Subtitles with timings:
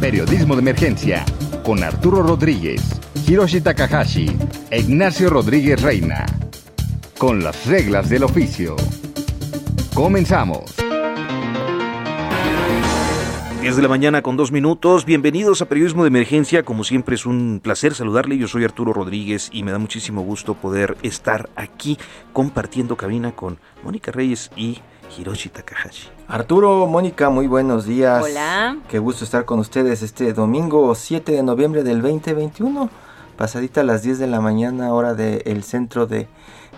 [0.00, 1.26] Periodismo de Emergencia
[1.62, 2.80] con Arturo Rodríguez,
[3.28, 4.34] Hiroshi Takahashi
[4.70, 6.24] e Ignacio Rodríguez Reina.
[7.18, 8.76] Con las reglas del oficio.
[9.92, 10.74] Comenzamos.
[13.60, 15.04] 10 de la mañana con dos minutos.
[15.04, 16.62] Bienvenidos a Periodismo de Emergencia.
[16.62, 18.38] Como siempre es un placer saludarle.
[18.38, 21.98] Yo soy Arturo Rodríguez y me da muchísimo gusto poder estar aquí
[22.32, 24.78] compartiendo cabina con Mónica Reyes y
[25.16, 26.08] Hiroshi Takahashi.
[26.28, 28.22] Arturo, Mónica, muy buenos días.
[28.22, 28.76] Hola.
[28.88, 32.88] Qué gusto estar con ustedes este domingo 7 de noviembre del 2021,
[33.36, 36.28] pasadita a las 10 de la mañana, hora del centro de,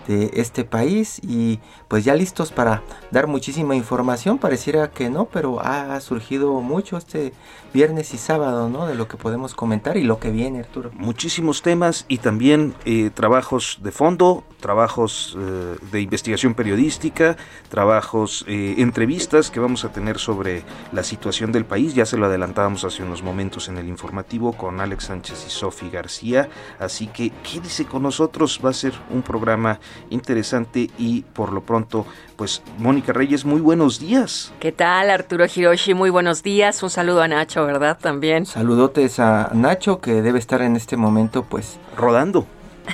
[0.07, 4.37] de este país y pues ya listos para dar muchísima información.
[4.37, 7.33] Pareciera que no, pero ha surgido mucho este
[7.73, 8.85] viernes y sábado, ¿no?
[8.85, 10.91] De lo que podemos comentar y lo que viene, Arturo.
[10.93, 17.35] Muchísimos temas y también eh, trabajos de fondo, trabajos eh, de investigación periodística,
[17.69, 21.95] trabajos, eh, entrevistas que vamos a tener sobre la situación del país.
[21.95, 25.89] Ya se lo adelantábamos hace unos momentos en el informativo con Alex Sánchez y Sofi
[25.89, 26.49] García.
[26.79, 32.05] Así que quédese con nosotros, va a ser un programa interesante y por lo pronto,
[32.35, 34.51] pues Mónica Reyes, muy buenos días.
[34.59, 35.93] ¿Qué tal, Arturo Hiroshi?
[35.93, 36.81] Muy buenos días.
[36.83, 37.97] Un saludo a Nacho, ¿verdad?
[37.99, 38.45] También.
[38.45, 41.79] Saludotes a Nacho, que debe estar en este momento, pues...
[41.97, 42.45] Rodando.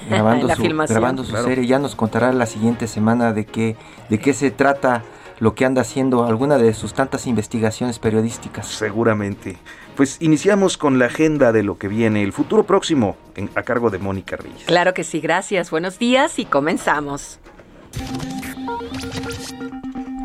[0.10, 0.96] Grabando La su, filmación.
[1.00, 1.46] grabando su Claro.
[1.48, 1.66] serie.
[1.68, 3.76] Ya nos contará la siguiente semana de qué,
[4.10, 5.04] de qué se trata
[5.40, 8.68] lo que anda haciendo alguna de sus tantas investigaciones periodísticas.
[8.68, 9.58] Seguramente.
[10.00, 13.90] Pues iniciamos con la agenda de lo que viene, el futuro próximo, en- a cargo
[13.90, 14.64] de Mónica Reyes.
[14.66, 15.72] Claro que sí, gracias.
[15.72, 17.38] Buenos días y comenzamos.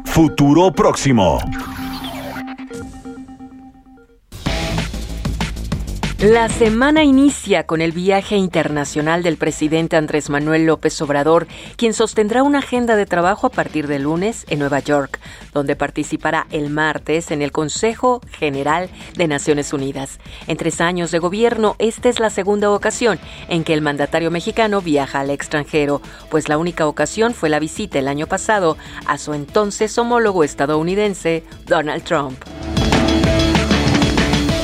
[0.04, 1.40] Futuro próximo.
[6.20, 12.44] La semana inicia con el viaje internacional del presidente Andrés Manuel López Obrador, quien sostendrá
[12.44, 15.18] una agenda de trabajo a partir de lunes en Nueva York,
[15.52, 20.20] donde participará el martes en el Consejo General de Naciones Unidas.
[20.46, 24.80] En tres años de gobierno, esta es la segunda ocasión en que el mandatario mexicano
[24.80, 26.00] viaja al extranjero,
[26.30, 31.42] pues la única ocasión fue la visita el año pasado a su entonces homólogo estadounidense,
[31.66, 32.38] Donald Trump.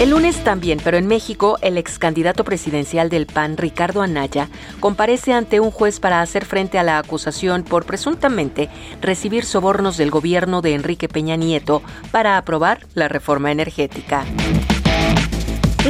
[0.00, 4.48] El lunes también, pero en México, el ex candidato presidencial del PAN, Ricardo Anaya,
[4.80, 8.70] comparece ante un juez para hacer frente a la acusación por presuntamente
[9.02, 14.24] recibir sobornos del gobierno de Enrique Peña Nieto para aprobar la reforma energética.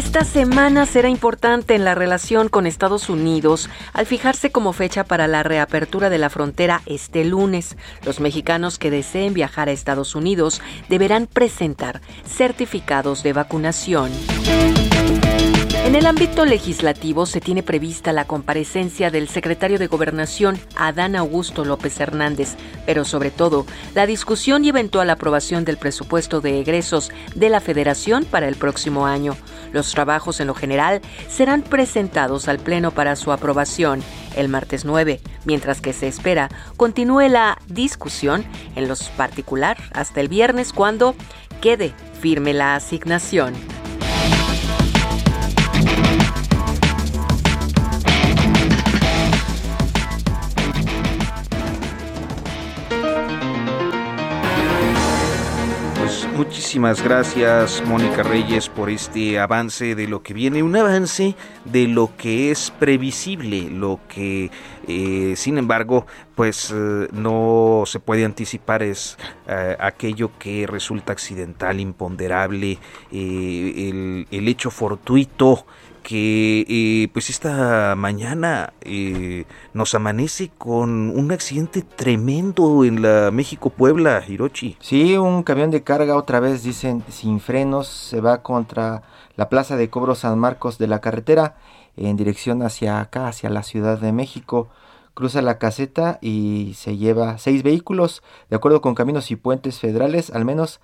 [0.01, 5.29] Esta semana será importante en la relación con Estados Unidos al fijarse como fecha para
[5.29, 7.77] la reapertura de la frontera este lunes.
[8.07, 14.11] Los mexicanos que deseen viajar a Estados Unidos deberán presentar certificados de vacunación.
[15.91, 21.65] En el ámbito legislativo se tiene prevista la comparecencia del secretario de Gobernación, Adán Augusto
[21.65, 22.55] López Hernández,
[22.87, 28.25] pero sobre todo la discusión y eventual aprobación del presupuesto de egresos de la Federación
[28.25, 29.37] para el próximo año.
[29.73, 34.01] Los trabajos en lo general serán presentados al Pleno para su aprobación
[34.37, 38.45] el martes 9, mientras que se espera continúe la discusión
[38.77, 41.17] en los particular hasta el viernes cuando
[41.61, 43.55] quede firme la asignación.
[56.41, 61.35] Muchísimas gracias Mónica Reyes por este avance de lo que viene, un avance
[61.67, 64.51] de lo que es previsible, lo que
[64.89, 71.79] eh, sin embargo pues eh, no se puede anticipar es eh, aquello que resulta accidental,
[71.79, 72.79] imponderable,
[73.13, 75.67] el, el hecho fortuito
[76.11, 78.73] que pues esta mañana
[79.73, 84.77] nos amanece con un accidente tremendo en la México-Puebla, Hirochi.
[84.81, 89.03] Sí, un camión de carga otra vez, dicen, sin frenos, se va contra
[89.37, 91.55] la plaza de Cobro San Marcos de la carretera
[91.97, 94.69] en dirección hacia acá, hacia la Ciudad de México.
[95.15, 98.25] Cruza la caseta y se lleva seis vehículos.
[98.49, 100.81] De acuerdo con Caminos y Puentes Federales, al menos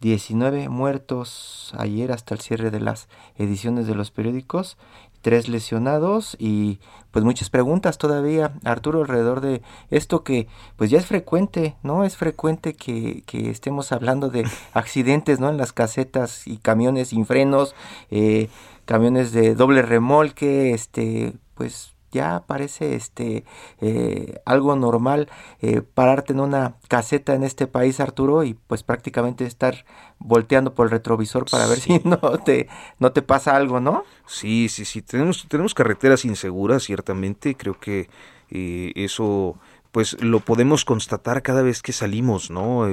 [0.00, 4.78] 19 muertos ayer hasta el cierre de las ediciones de los periódicos
[5.20, 6.80] tres lesionados y
[7.10, 12.04] pues muchas preguntas todavía, Arturo, alrededor de esto que pues ya es frecuente, ¿no?
[12.04, 15.50] Es frecuente que, que estemos hablando de accidentes, ¿no?
[15.50, 17.74] En las casetas y camiones sin frenos,
[18.10, 18.48] eh,
[18.84, 23.44] camiones de doble remolque, este, pues ya parece este
[23.80, 25.28] eh, algo normal
[25.60, 29.84] eh, pararte en una caseta en este país Arturo y pues prácticamente estar
[30.18, 32.68] volteando por el retrovisor para ver si no te
[32.98, 38.08] no te pasa algo no sí sí sí tenemos tenemos carreteras inseguras ciertamente creo que
[38.50, 39.58] eh, eso
[39.92, 42.86] pues lo podemos constatar cada vez que salimos no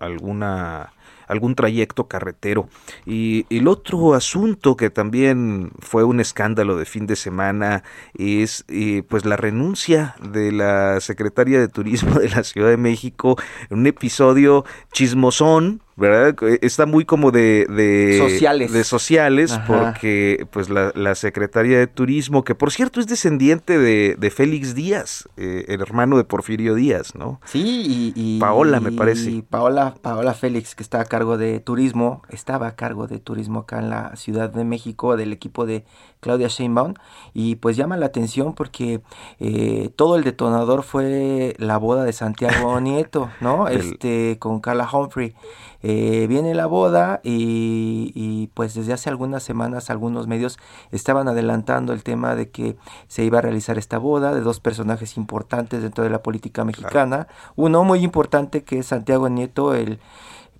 [0.00, 0.92] alguna
[1.32, 2.68] algún trayecto carretero.
[3.06, 7.82] Y el otro asunto que también fue un escándalo de fin de semana
[8.16, 13.36] es eh, pues la renuncia de la secretaria de Turismo de la Ciudad de México
[13.70, 16.34] en un episodio chismosón ¿verdad?
[16.62, 22.42] Está muy como de, de sociales, de sociales porque pues la, la, Secretaría de Turismo,
[22.42, 27.14] que por cierto es descendiente de, de Félix Díaz, eh, el hermano de Porfirio Díaz,
[27.14, 27.40] ¿no?
[27.44, 29.30] Sí, y, Paola me parece.
[29.30, 33.60] Y Paola, Paola Félix, que está a cargo de turismo, estaba a cargo de turismo
[33.60, 35.84] acá en la Ciudad de México, del equipo de
[36.22, 36.94] Claudia Sheinbaum,
[37.34, 39.02] y pues llama la atención porque
[39.40, 43.66] eh, todo el detonador fue la boda de Santiago Nieto, ¿no?
[43.66, 45.34] este, con Carla Humphrey.
[45.82, 50.60] Eh, viene la boda y, pues desde hace algunas semanas algunos medios
[50.92, 52.76] estaban adelantando el tema de que
[53.08, 57.26] se iba a realizar esta boda de dos personajes importantes dentro de la política mexicana.
[57.56, 59.98] Uno muy importante que es Santiago Nieto, el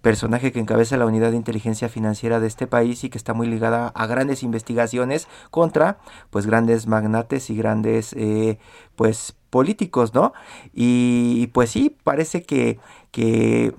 [0.02, 3.46] personaje que encabeza la unidad de inteligencia financiera de este país y que está muy
[3.46, 5.98] ligada a grandes investigaciones contra
[6.30, 8.58] pues grandes magnates y grandes eh,
[8.96, 10.32] pues políticos, ¿no?
[10.72, 13.74] Y pues sí, parece que, que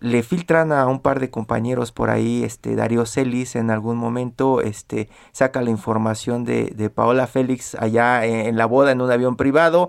[0.00, 4.60] le filtran a un par de compañeros por ahí, este Darío Celis en algún momento,
[4.60, 9.36] este saca la información de, de Paola Félix allá en, la boda en un avión
[9.36, 9.88] privado.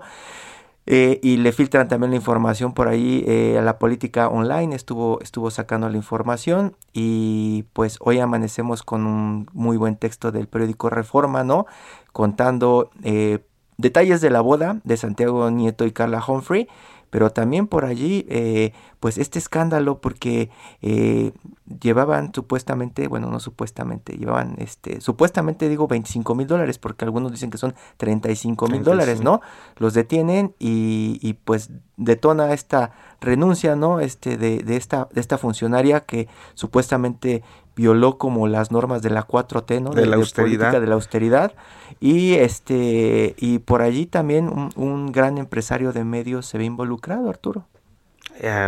[0.92, 5.20] Eh, y le filtran también la información por ahí eh, a la política online, estuvo,
[5.20, 10.90] estuvo sacando la información y pues hoy amanecemos con un muy buen texto del periódico
[10.90, 11.66] Reforma, ¿no?
[12.12, 13.38] Contando eh,
[13.76, 16.66] detalles de la boda de Santiago Nieto y Carla Humphrey
[17.10, 21.32] pero también por allí, eh, pues este escándalo porque eh,
[21.80, 27.50] llevaban supuestamente, bueno, no supuestamente, llevaban, este, supuestamente digo 25 mil dólares, porque algunos dicen
[27.50, 29.40] que son 35 mil dólares, ¿no?
[29.76, 34.00] Los detienen y, y, pues detona esta renuncia, ¿no?
[34.00, 37.42] Este, de, de, esta, de esta funcionaria que supuestamente
[37.76, 39.90] violó como las normas de la 4T, ¿no?
[39.90, 40.80] De, la austeridad.
[40.80, 41.54] de la austeridad.
[42.00, 47.66] Y este, y por allí también un, gran empresario de medios se ve involucrado, Arturo.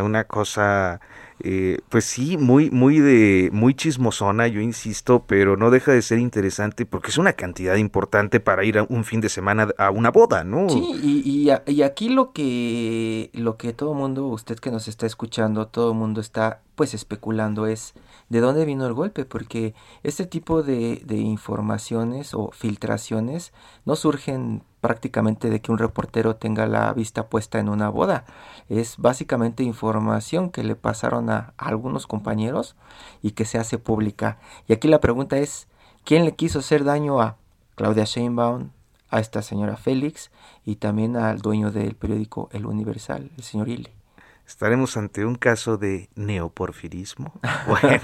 [0.04, 1.00] una cosa
[1.44, 6.20] eh, pues sí, muy, muy de, muy chismosona, yo insisto, pero no deja de ser
[6.20, 10.12] interesante porque es una cantidad importante para ir a un fin de semana a una
[10.12, 10.68] boda, ¿no?
[10.68, 15.66] Sí, y, y, aquí lo que, lo que todo mundo, usted que nos está escuchando,
[15.66, 17.94] todo mundo está pues especulando es
[18.28, 19.74] de dónde vino el golpe, porque
[20.04, 23.52] este tipo de, de informaciones o filtraciones
[23.84, 28.24] no surgen prácticamente de que un reportero tenga la vista puesta en una boda.
[28.68, 32.74] Es básicamente información que le pasaron a, algunos compañeros
[33.22, 34.38] y que se hace pública.
[34.66, 35.68] Y aquí la pregunta es,
[36.04, 37.36] ¿quién le quiso hacer daño a
[37.76, 38.70] Claudia Sheinbaum,
[39.08, 40.32] a esta señora Félix
[40.64, 44.01] y también al dueño del periódico El Universal, el señor Ile?
[44.46, 47.32] ¿Estaremos ante un caso de neoporfirismo?
[47.66, 48.00] Bueno,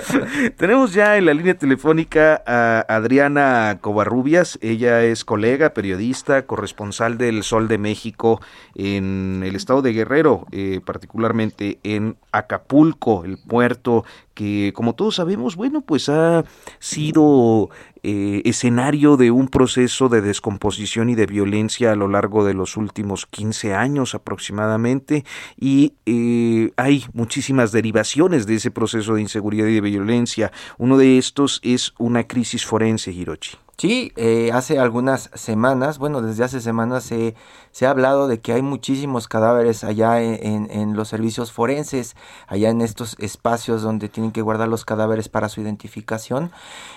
[0.56, 4.58] tenemos ya en la línea telefónica a Adriana Covarrubias.
[4.62, 8.40] Ella es colega, periodista, corresponsal del Sol de México
[8.74, 15.56] en el estado de Guerrero, eh, particularmente en Acapulco, el puerto que como todos sabemos,
[15.56, 16.44] bueno, pues ha
[16.78, 17.70] sido
[18.02, 22.76] eh, escenario de un proceso de descomposición y de violencia a lo largo de los
[22.76, 25.24] últimos 15 años aproximadamente
[25.56, 30.52] y eh, hay muchísimas derivaciones de ese proceso de inseguridad y de violencia.
[30.76, 33.63] Uno de estos es una crisis forense, Hirochi.
[33.76, 37.34] Sí, eh, hace algunas semanas, bueno, desde hace semanas se,
[37.72, 42.14] se ha hablado de que hay muchísimos cadáveres allá en, en, los servicios forenses,
[42.46, 46.52] allá en estos espacios donde tienen que guardar los cadáveres para su identificación.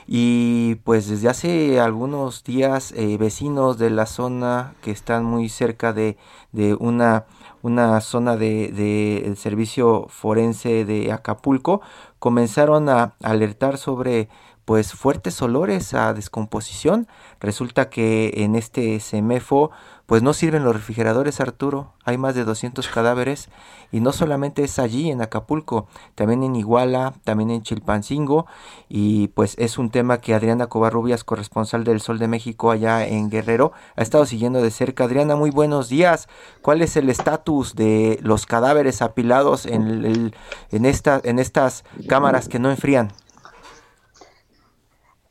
[0.05, 5.93] Y pues desde hace algunos días eh, vecinos de la zona que están muy cerca
[5.93, 6.15] de,
[6.51, 7.25] de una,
[7.63, 11.81] una zona del de, servicio forense de Acapulco
[12.19, 14.29] comenzaron a alertar sobre
[14.67, 17.07] pues fuertes olores a descomposición.
[17.39, 19.71] Resulta que en este CEMEFO
[20.05, 21.93] pues no sirven los refrigeradores, Arturo.
[22.03, 23.47] Hay más de 200 cadáveres
[23.93, 28.45] y no solamente es allí en Acapulco, también en Iguala, también en Chilpancingo
[28.89, 33.29] y pues es un tema que Adriana Covarrubias, corresponsal del Sol de México allá en
[33.29, 35.05] Guerrero, ha estado siguiendo de cerca.
[35.05, 36.27] Adriana, muy buenos días.
[36.62, 40.36] ¿Cuál es el estatus de los cadáveres apilados en, el,
[40.71, 43.13] en, esta, en estas cámaras que no enfrían?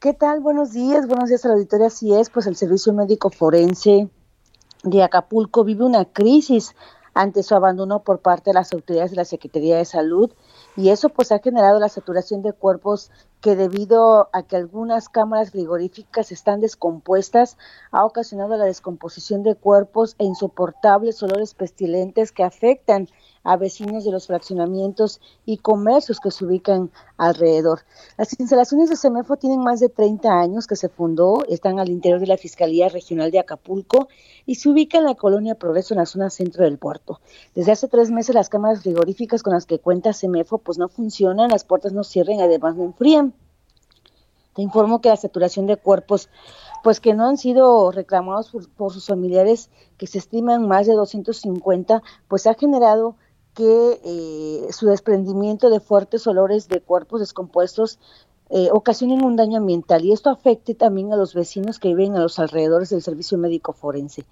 [0.07, 0.39] ¿Qué tal?
[0.39, 1.89] Buenos días, buenos días a la auditoría.
[1.89, 4.09] Así es, pues el Servicio Médico Forense
[4.85, 6.77] de Acapulco vive una crisis
[7.13, 10.33] ante su abandono por parte de las autoridades de la Secretaría de Salud
[10.77, 13.11] y eso pues ha generado la saturación de cuerpos
[13.41, 17.59] que debido a que algunas cámaras frigoríficas están descompuestas
[17.91, 23.09] ha ocasionado la descomposición de cuerpos e insoportables olores pestilentes que afectan
[23.47, 27.83] a vecinos de los fraccionamientos y comercios que se ubican alrededor.
[28.19, 32.19] Las instalaciones de CEMEFO tienen más de 30 años que se fundó, están al interior
[32.19, 34.09] de la Fiscalía Regional de Acapulco
[34.47, 37.21] y se ubica en la colonia Progreso en la zona centro del puerto.
[37.55, 41.51] Desde hace tres meses las cámaras frigoríficas con las que cuenta CEMEFO pues no funcionan,
[41.51, 43.33] las puertas no cierran, además no enfrían.
[44.55, 46.29] Te informo que la saturación de cuerpos
[46.83, 50.95] pues que no han sido reclamados por, por, sus familiares, que se estiman más de
[50.95, 53.17] 250, pues ha generado
[53.57, 57.99] que eh, su desprendimiento de fuertes olores de cuerpos descompuestos
[58.51, 62.21] eh, ocasionen un daño ambiental y esto afecte también a los vecinos que viven a
[62.21, 64.25] los alrededores del servicio médico forense.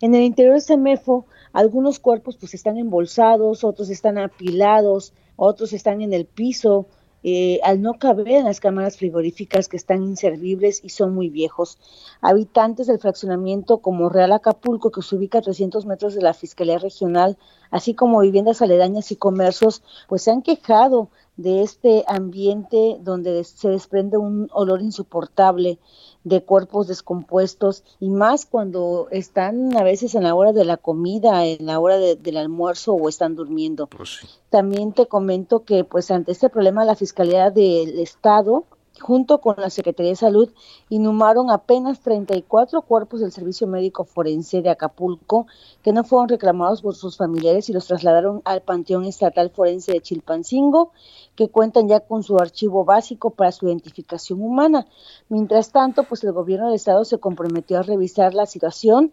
[0.00, 6.00] En el interior de CEMEFO, algunos cuerpos pues están embolsados, otros están apilados, otros están
[6.00, 6.86] en el piso,
[7.24, 11.78] eh, al no caber en las cámaras frigoríficas que están inservibles y son muy viejos.
[12.20, 16.78] Habitantes del fraccionamiento como Real Acapulco, que se ubica a 300 metros de la Fiscalía
[16.78, 17.36] Regional,
[17.70, 23.68] así como viviendas aledañas y comercios, pues se han quejado de este ambiente donde se
[23.68, 25.78] desprende un olor insoportable
[26.24, 31.46] de cuerpos descompuestos y más cuando están a veces en la hora de la comida,
[31.46, 33.86] en la hora del almuerzo o están durmiendo.
[33.86, 38.64] Pues También te comento que pues ante este problema la Fiscalía del Estado
[39.00, 40.50] junto con la Secretaría de Salud,
[40.88, 45.46] inhumaron apenas 34 cuerpos del Servicio Médico Forense de Acapulco
[45.82, 50.00] que no fueron reclamados por sus familiares y los trasladaron al Panteón Estatal Forense de
[50.00, 50.92] Chilpancingo,
[51.36, 54.86] que cuentan ya con su archivo básico para su identificación humana.
[55.28, 59.12] Mientras tanto, pues el gobierno del estado se comprometió a revisar la situación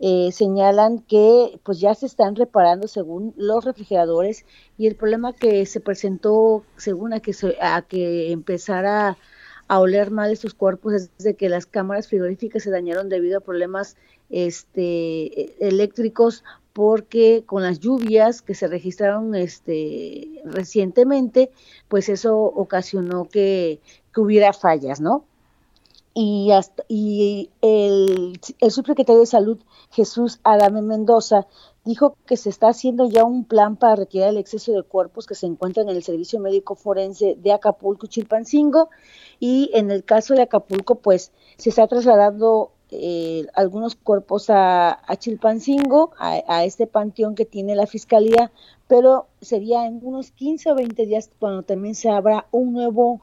[0.00, 4.44] eh, señalan que pues ya se están reparando según los refrigeradores
[4.76, 9.16] y el problema que se presentó según a que a que empezara
[9.68, 13.40] a oler mal estos cuerpos es de que las cámaras frigoríficas se dañaron debido a
[13.40, 13.96] problemas
[14.30, 21.50] este eléctricos porque con las lluvias que se registraron este recientemente
[21.88, 23.80] pues eso ocasionó que,
[24.12, 25.24] que hubiera fallas no
[26.14, 29.58] y, hasta, y el, el, subsecretario de Salud,
[29.90, 31.48] Jesús Adame Mendoza,
[31.84, 35.34] dijo que se está haciendo ya un plan para retirar el exceso de cuerpos que
[35.34, 38.90] se encuentran en el Servicio Médico Forense de Acapulco Chilpancingo.
[39.40, 45.16] Y en el caso de Acapulco, pues se está trasladando eh, algunos cuerpos a, a
[45.16, 48.52] Chilpancingo, a, a, este panteón que tiene la Fiscalía,
[48.86, 53.20] pero sería en unos 15 o 20 días cuando también se abra un nuevo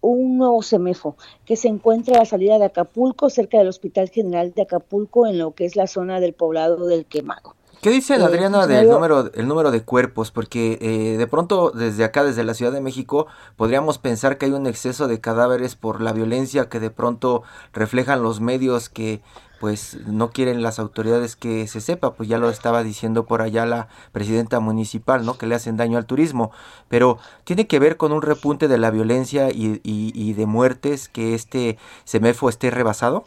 [0.00, 4.52] un nuevo CEMEFO que se encuentra a la salida de Acapulco, cerca del Hospital General
[4.52, 7.54] de Acapulco, en lo que es la zona del poblado del Quemado.
[7.82, 10.30] ¿Qué dice eh, Adriana del número, el número de cuerpos?
[10.30, 14.52] Porque eh, de pronto desde acá, desde la Ciudad de México, podríamos pensar que hay
[14.52, 19.22] un exceso de cadáveres por la violencia que de pronto reflejan los medios que
[19.60, 23.66] pues no quieren las autoridades que se sepa, pues ya lo estaba diciendo por allá
[23.66, 25.36] la presidenta municipal, ¿no?
[25.36, 26.50] Que le hacen daño al turismo,
[26.88, 31.34] pero tiene que ver con un repunte de la violencia y, y de muertes que
[31.34, 33.24] este semefo esté rebasado.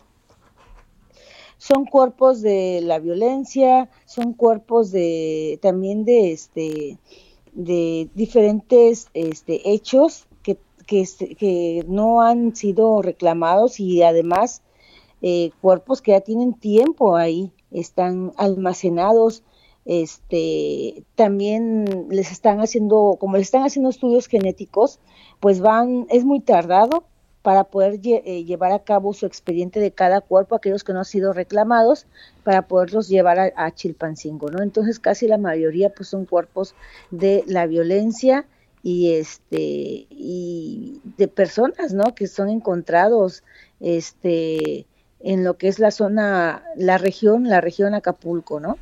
[1.65, 6.97] Son cuerpos de la violencia, son cuerpos de también de este
[7.53, 11.05] de diferentes este, hechos que, que,
[11.39, 14.61] que no han sido reclamados y además
[15.21, 19.43] eh, cuerpos que ya tienen tiempo ahí, están almacenados,
[19.85, 24.99] este, también les están haciendo, como les están haciendo estudios genéticos,
[25.39, 27.05] pues van, es muy tardado
[27.43, 31.05] para poder eh, llevar a cabo su expediente de cada cuerpo, aquellos que no han
[31.05, 32.07] sido reclamados,
[32.43, 34.63] para poderlos llevar a, a, Chilpancingo, ¿no?
[34.63, 36.73] Entonces casi la mayoría pues son cuerpos
[37.11, 38.45] de la violencia
[38.81, 42.15] y este y de personas, ¿no?
[42.15, 43.43] Que son encontrados,
[43.81, 44.87] este
[45.19, 48.77] en lo que es la zona, la región, la región Acapulco, ¿no?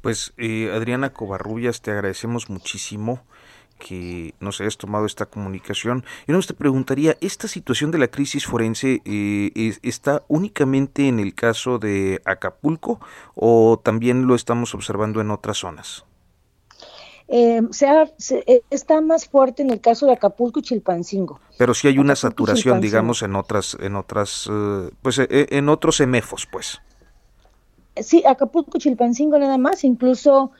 [0.00, 3.20] Pues eh, Adriana Covarrubias, te agradecemos muchísimo
[3.80, 6.04] que nos hayas tomado esta comunicación.
[6.28, 11.34] Yo nos te preguntaría, ¿esta situación de la crisis forense eh, está únicamente en el
[11.34, 13.00] caso de Acapulco
[13.34, 16.04] o también lo estamos observando en otras zonas?
[17.32, 17.62] Eh,
[18.46, 21.38] eh, está más fuerte en el caso de Acapulco y Chilpancingo.
[21.58, 26.48] Pero sí hay una saturación, digamos, en otras, en otras, eh, pues en otros semefos,
[26.50, 26.80] pues.
[27.96, 30.50] Sí, Acapulco y Chilpancingo nada más, incluso,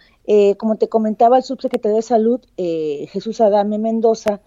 [0.59, 4.41] como te comentaba el subsecretario de Salud, Jesús Adame Mendoza,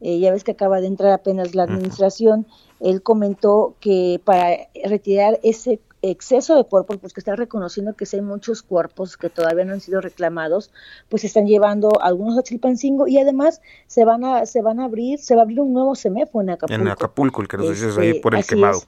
[0.00, 2.46] ya ves que acaba de entrar apenas la administración,
[2.80, 8.22] él comentó que para retirar ese exceso de cuerpos, pues que está reconociendo que hay
[8.22, 10.70] muchos cuerpos que todavía no han sido reclamados,
[11.08, 15.18] pues están llevando algunos a Chilpancingo y además se van a se van a abrir,
[15.18, 16.82] se va a abrir un nuevo CEMEFO en Acapulco.
[16.82, 18.80] En Acapulco, el que nos dices ahí por el quemado.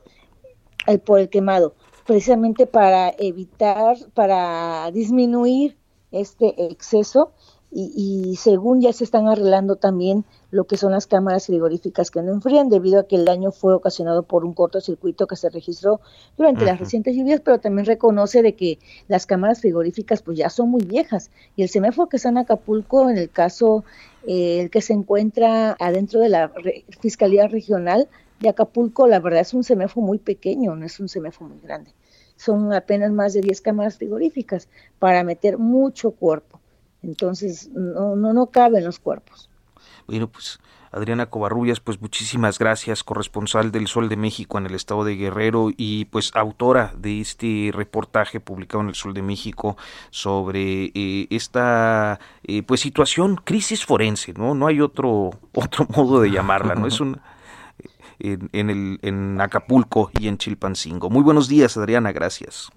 [0.87, 1.75] el, por el quemado,
[2.07, 5.77] precisamente para evitar, para disminuir
[6.13, 7.33] este exceso
[7.75, 12.31] y, según ya se están arreglando también lo que son las cámaras frigoríficas que no
[12.31, 16.01] enfrían debido a que el daño fue ocasionado por un cortocircuito que se registró
[16.37, 18.79] durante las recientes lluvias, pero también reconoce de que
[19.09, 23.09] las cámaras frigoríficas pues ya son muy viejas y el semáforo que está en Acapulco
[23.09, 23.85] en el caso
[24.27, 26.53] eh, el que se encuentra adentro de la
[27.01, 28.09] Fiscalía Regional
[28.41, 31.95] de Acapulco, la verdad es un semáforo muy pequeño, no es un semáforo muy grande.
[32.43, 34.69] Son apenas más de 10 cámaras frigoríficas
[34.99, 36.61] para meter mucho cuerpo.
[37.03, 39.49] Entonces, no, no, no caben los cuerpos.
[40.09, 40.59] Bueno, pues
[40.91, 45.71] Adriana Covarrubias, pues muchísimas gracias, corresponsal del Sol de México en el estado de Guerrero
[45.77, 49.77] y pues autora de este reportaje publicado en el Sol de México
[50.11, 54.55] sobre eh, esta eh, pues situación, crisis forense, ¿no?
[54.55, 56.87] No hay otro, otro modo de llamarla, ¿no?
[56.87, 57.21] Es un
[58.23, 61.11] en, en, el, en Acapulco y en Chilpancingo.
[61.11, 62.71] Muy buenos días, Adriana, gracias.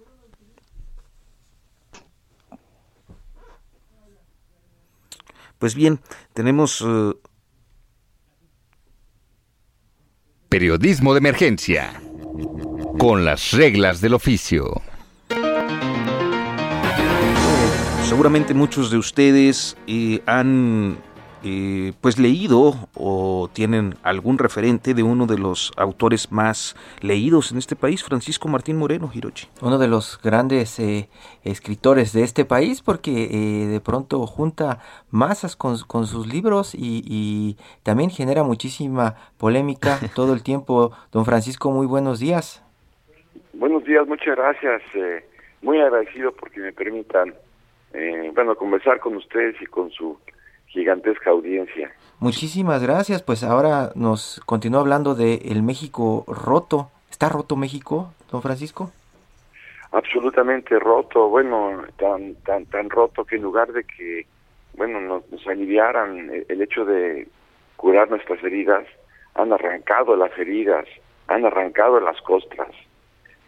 [5.59, 5.99] Pues bien,
[6.33, 6.83] tenemos...
[6.85, 7.13] Eh,
[10.49, 12.01] Periodismo de emergencia.
[12.97, 14.81] Con las reglas del oficio.
[18.03, 20.97] Seguramente muchos de ustedes eh, han
[21.47, 27.59] eh, pues leído o tienen algún referente de uno de los autores más leídos en
[27.59, 29.47] este país, Francisco Martín Moreno, Hirochi.
[29.61, 31.07] Uno de los grandes eh,
[31.43, 34.79] escritores de este país porque eh, de pronto junta
[35.11, 40.93] masas con, sus libros y, también genera muchísima polémica todo el tiempo.
[41.11, 42.63] Don Francisco, muy buenos días.
[43.53, 44.81] Buenos días, muchas gracias.
[45.61, 47.35] muy agradecido porque me permitan,
[48.33, 50.17] bueno, conversar con ustedes y con su
[50.75, 51.91] gigantesca audiencia.
[52.19, 53.23] Muchísimas gracias.
[53.23, 56.91] Pues ahora nos continúa hablando de el México roto.
[57.09, 58.91] ¿Está roto México, don Francisco?
[59.91, 61.29] Absolutamente roto.
[61.29, 64.27] Bueno, tan tan tan roto que en lugar de que
[64.75, 67.27] bueno nos, nos aliviaran el hecho de
[67.77, 68.85] curar nuestras heridas,
[69.35, 70.85] han arrancado las heridas,
[71.27, 72.71] han arrancado las costras.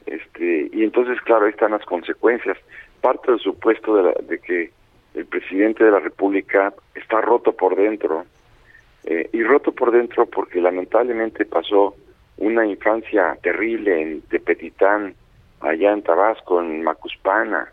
[0.05, 2.57] Este, y entonces, claro, ahí están las consecuencias.
[3.01, 4.71] Parte del supuesto de, de que
[5.17, 8.25] el presidente de la República está roto por dentro,
[9.03, 11.95] eh, y roto por dentro porque lamentablemente pasó
[12.37, 15.15] una infancia terrible en Tepetitán,
[15.61, 17.67] allá en Tabasco, en Macuspana,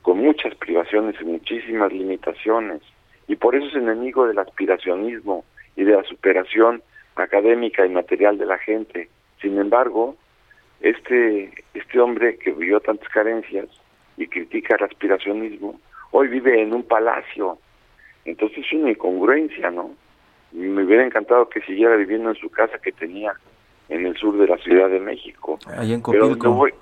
[0.00, 2.80] con muchas privaciones y muchísimas limitaciones,
[3.28, 5.44] y por eso es enemigo del aspiracionismo
[5.76, 6.82] y de la superación
[7.14, 9.10] académica y material de la gente.
[9.42, 10.16] Sin embargo,
[10.80, 13.68] este, este hombre que vivió tantas carencias
[14.16, 15.78] y critica el aspiracionismo,
[16.10, 17.58] hoy vive en un palacio.
[18.24, 19.90] Entonces es una incongruencia, ¿no?
[20.52, 23.34] Me hubiera encantado que siguiera viviendo en su casa que tenía
[23.88, 25.58] en el sur de la Ciudad de México.
[25.66, 26.52] Ahí en Copilco.
[26.52, 26.74] voy,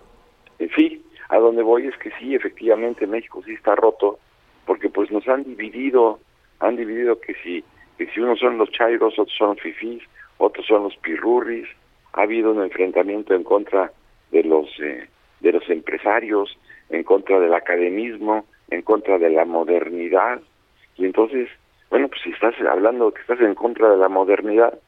[0.58, 4.18] eh, sí, a donde voy es que sí, efectivamente México sí está roto,
[4.66, 6.18] porque pues nos han dividido,
[6.60, 7.64] han dividido que si,
[7.96, 10.02] que si unos son los chairos, otros son los fifís,
[10.38, 11.68] otros son los pirurris,
[12.14, 13.92] ha habido un enfrentamiento en contra
[14.30, 15.08] de los, eh,
[15.40, 16.58] de los empresarios,
[16.90, 20.40] en contra del academismo, en contra de la modernidad.
[20.96, 21.48] Y entonces,
[21.90, 24.78] bueno, pues si estás hablando que estás en contra de la modernidad,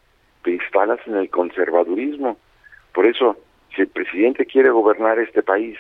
[0.43, 2.37] te instalas en el conservadurismo.
[2.93, 3.37] Por eso,
[3.75, 5.79] si el presidente quiere gobernar este país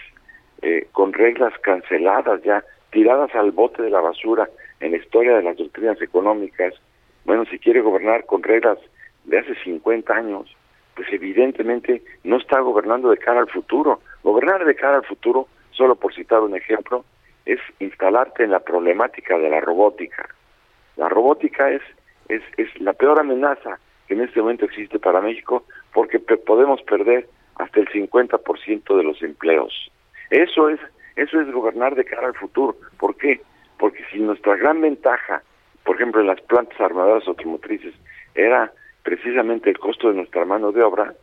[0.62, 4.48] eh, con reglas canceladas ya, tiradas al bote de la basura
[4.80, 6.74] en la historia de las doctrinas económicas,
[7.24, 8.78] bueno, si quiere gobernar con reglas
[9.24, 10.56] de hace 50 años,
[10.94, 14.00] pues evidentemente no está gobernando de cara al futuro.
[14.22, 17.04] Gobernar de cara al futuro, solo por citar un ejemplo,
[17.52, 20.28] es instalarte en la problemática de la robótica.
[20.96, 21.82] La robótica es,
[22.28, 27.28] es, es la peor amenaza que en este momento existe para México porque podemos perder
[27.56, 29.90] hasta el 50% de los empleos.
[30.30, 30.78] Eso es,
[31.16, 32.76] eso es gobernar de cara al futuro.
[32.98, 33.40] ¿Por qué?
[33.78, 35.42] Porque si nuestra gran ventaja,
[35.84, 37.94] por ejemplo, en las plantas armadoras automotrices,
[38.34, 41.14] era precisamente el costo de nuestra mano de obra,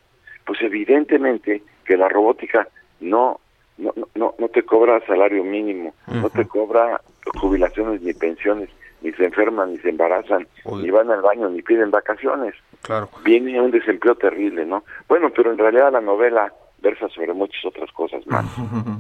[0.46, 2.68] pues evidentemente que la robótica
[3.00, 3.40] no
[3.78, 7.02] no, no, no te cobra salario mínimo, no te cobra
[7.40, 8.70] jubilaciones ni pensiones,
[9.02, 10.48] ni se enferman, ni se embarazan,
[10.82, 12.56] ni van al baño, ni piden vacaciones.
[12.82, 13.10] Claro.
[13.24, 14.84] Viene un desempleo terrible, ¿no?
[15.08, 18.46] Bueno, pero en realidad la novela versa sobre muchas otras cosas más.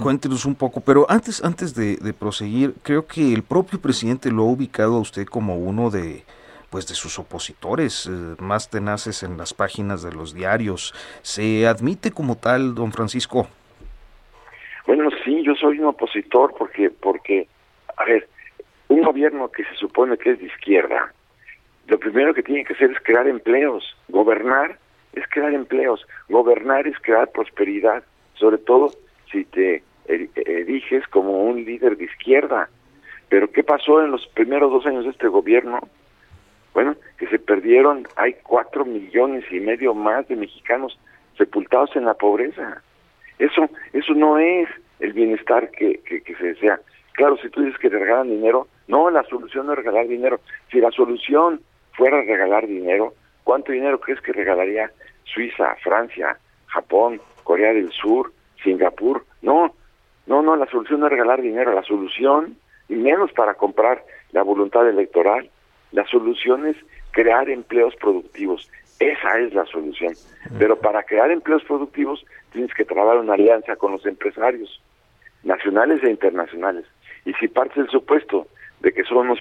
[0.01, 4.45] Cuéntenos un poco, pero antes, antes de, proseguir, creo que el propio presidente lo ha
[4.45, 6.23] ubicado a usted como uno de
[6.69, 10.93] pues de sus opositores eh, más tenaces en las páginas de los diarios.
[11.21, 13.47] ¿Se admite como tal, don Francisco?
[14.87, 17.47] Bueno, sí, yo soy un opositor porque, porque,
[17.97, 18.27] a ver,
[18.87, 21.13] un gobierno que se supone que es de izquierda,
[21.87, 24.79] lo primero que tiene que hacer es crear empleos, gobernar
[25.11, 28.03] es crear empleos, gobernar es crear prosperidad,
[28.35, 28.91] sobre todo
[29.29, 32.69] si te eriges como un líder de izquierda.
[33.27, 35.79] Pero ¿qué pasó en los primeros dos años de este gobierno?
[36.73, 40.97] Bueno, que se perdieron, hay cuatro millones y medio más de mexicanos
[41.37, 42.81] sepultados en la pobreza.
[43.39, 44.67] Eso, eso no es
[44.99, 46.79] el bienestar que, que, que se desea.
[47.13, 50.39] Claro, si tú dices que te regalan dinero, no, la solución no es regalar dinero.
[50.71, 51.61] Si la solución
[51.93, 54.91] fuera regalar dinero, ¿cuánto dinero crees que regalaría
[55.23, 58.31] Suiza, Francia, Japón, Corea del Sur,
[58.63, 59.25] Singapur?
[59.41, 59.73] No,
[60.27, 62.57] no, no, la solución no es regalar dinero, la solución,
[62.89, 65.49] y menos para comprar la voluntad electoral,
[65.91, 66.77] la solución es
[67.11, 68.69] crear empleos productivos.
[68.99, 70.13] Esa es la solución.
[70.59, 72.25] Pero para crear empleos productivos
[72.57, 74.81] tienes que trabajar una alianza con los empresarios,
[75.43, 76.85] nacionales e internacionales.
[77.23, 78.47] Y si partes del supuesto
[78.79, 79.39] de que son los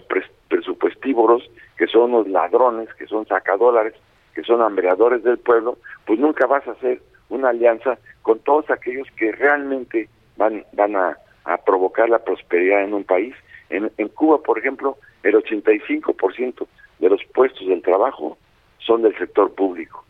[0.49, 3.95] presupuestívoros, que son los ladrones, que son sacadólares,
[4.35, 7.01] que son hambreadores del pueblo, pues nunca vas a hacer
[7.31, 11.17] una alianza con todos aquellos que realmente van, van a,
[11.65, 13.35] provocar la prosperidad en un país.
[13.71, 16.67] En, en Cuba, por ejemplo, el 85%
[16.99, 18.37] de los puestos del trabajo
[18.79, 20.05] son del sector público.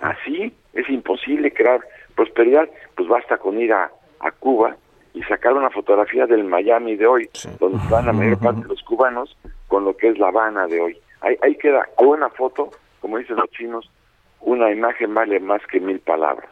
[0.00, 1.80] Así es imposible crear
[2.14, 4.76] prosperidad, pues basta con ir a, a Cuba
[5.12, 8.82] y sacar una fotografía del Miami de hoy, donde están la mayor parte de los
[8.82, 9.36] cubanos,
[9.68, 10.98] con lo que es La Habana de hoy.
[11.20, 13.90] Ahí, ahí queda una foto, como dicen los chinos,
[14.40, 16.50] una imagen vale más que mil palabras.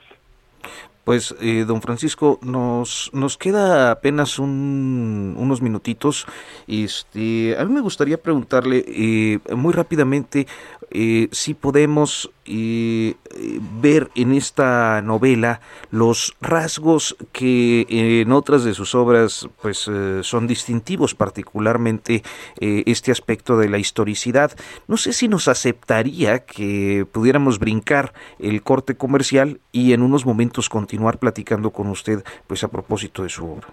[1.05, 6.27] Pues, eh, don Francisco, nos, nos queda apenas un, unos minutitos.
[6.69, 10.47] Este, a mí me gustaría preguntarle eh, muy rápidamente
[10.93, 15.61] eh, si podemos ver en esta novela
[15.93, 19.89] los rasgos que en otras de sus obras pues
[20.23, 22.25] son distintivos, particularmente
[22.59, 24.51] este aspecto de la historicidad.
[24.89, 30.69] No sé si nos aceptaría que pudiéramos brincar el corte comercial y en unos momentos
[30.69, 33.69] continuar platicando con usted pues a propósito de su obra.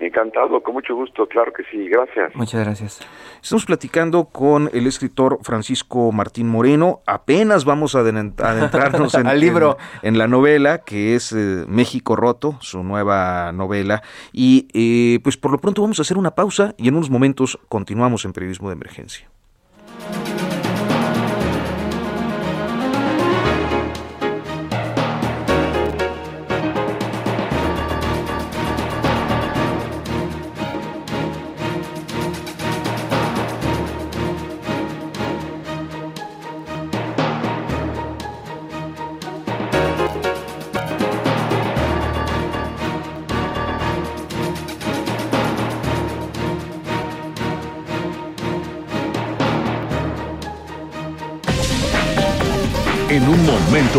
[0.00, 2.32] Encantado, con mucho gusto, claro que sí, gracias.
[2.36, 3.00] Muchas gracias.
[3.42, 7.00] Estamos platicando con el escritor Francisco Martín Moreno.
[7.04, 9.76] Apenas vamos a adentrarnos en, Al libro.
[10.02, 14.02] En, la novela que es eh, México Roto, su nueva novela.
[14.32, 17.58] Y eh, pues por lo pronto vamos a hacer una pausa y en unos momentos
[17.68, 19.28] continuamos en Periodismo de Emergencia.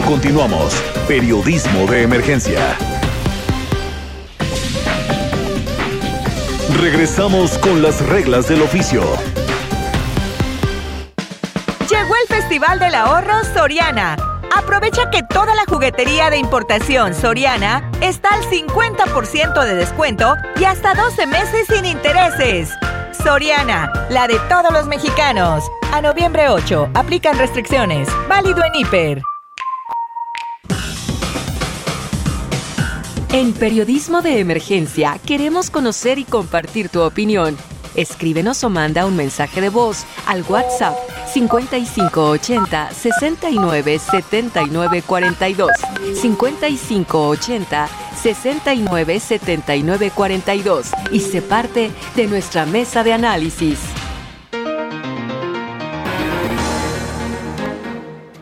[0.01, 0.73] Continuamos.
[1.07, 2.59] Periodismo de emergencia.
[6.79, 9.01] Regresamos con las reglas del oficio.
[11.89, 14.15] Llegó el Festival del Ahorro Soriana.
[14.55, 20.93] Aprovecha que toda la juguetería de importación Soriana está al 50% de descuento y hasta
[20.93, 22.69] 12 meses sin intereses.
[23.23, 25.63] Soriana, la de todos los mexicanos.
[25.91, 28.07] A noviembre 8, aplican restricciones.
[28.27, 29.23] Válido en Hiper.
[33.31, 37.55] En Periodismo de Emergencia queremos conocer y compartir tu opinión.
[37.93, 40.95] Escríbenos o manda un mensaje de voz al WhatsApp
[41.31, 45.69] 5580 69 79 42
[46.15, 47.87] 5580
[48.19, 53.79] 69 79 42 y se parte de nuestra mesa de análisis.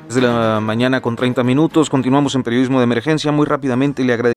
[0.08, 3.34] Desde la mañana con 30 minutos, continuamos en periodismo de emergencia.
[3.34, 4.37] Muy rápidamente le agradezco.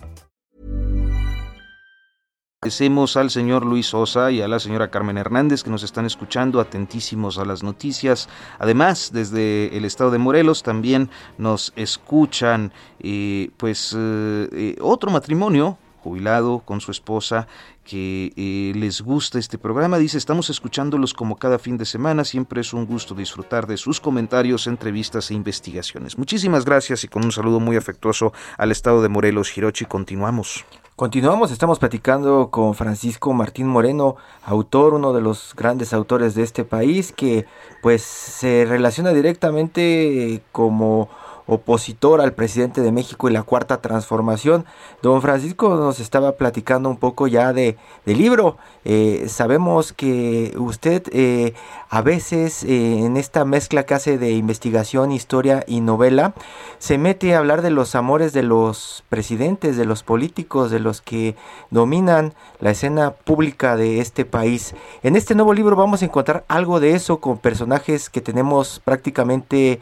[2.63, 6.59] Agradecemos al señor Luis Sosa y a la señora Carmen Hernández que nos están escuchando
[6.59, 8.29] atentísimos a las noticias.
[8.59, 15.79] Además, desde el estado de Morelos también nos escuchan eh, pues eh, eh, otro matrimonio
[16.03, 17.47] jubilado con su esposa
[17.83, 19.97] que eh, les gusta este programa.
[19.97, 22.23] Dice, estamos escuchándolos como cada fin de semana.
[22.23, 26.15] Siempre es un gusto disfrutar de sus comentarios, entrevistas e investigaciones.
[26.15, 29.85] Muchísimas gracias y con un saludo muy afectuoso al estado de Morelos, Hirochi.
[29.85, 30.63] Continuamos.
[31.01, 36.63] Continuamos, estamos platicando con Francisco Martín Moreno, autor, uno de los grandes autores de este
[36.63, 37.47] país, que
[37.81, 41.09] pues se relaciona directamente como
[41.47, 44.65] opositor al presidente de México y la cuarta transformación.
[45.01, 48.57] Don Francisco nos estaba platicando un poco ya de, libro.
[48.85, 51.55] Eh, sabemos que usted eh,
[51.91, 56.33] a veces eh, en esta mezcla que hace de investigación, historia y novela,
[56.79, 61.01] se mete a hablar de los amores de los presidentes, de los políticos, de los
[61.01, 61.35] que
[61.69, 64.73] dominan la escena pública de este país.
[65.03, 69.81] En este nuevo libro vamos a encontrar algo de eso con personajes que tenemos prácticamente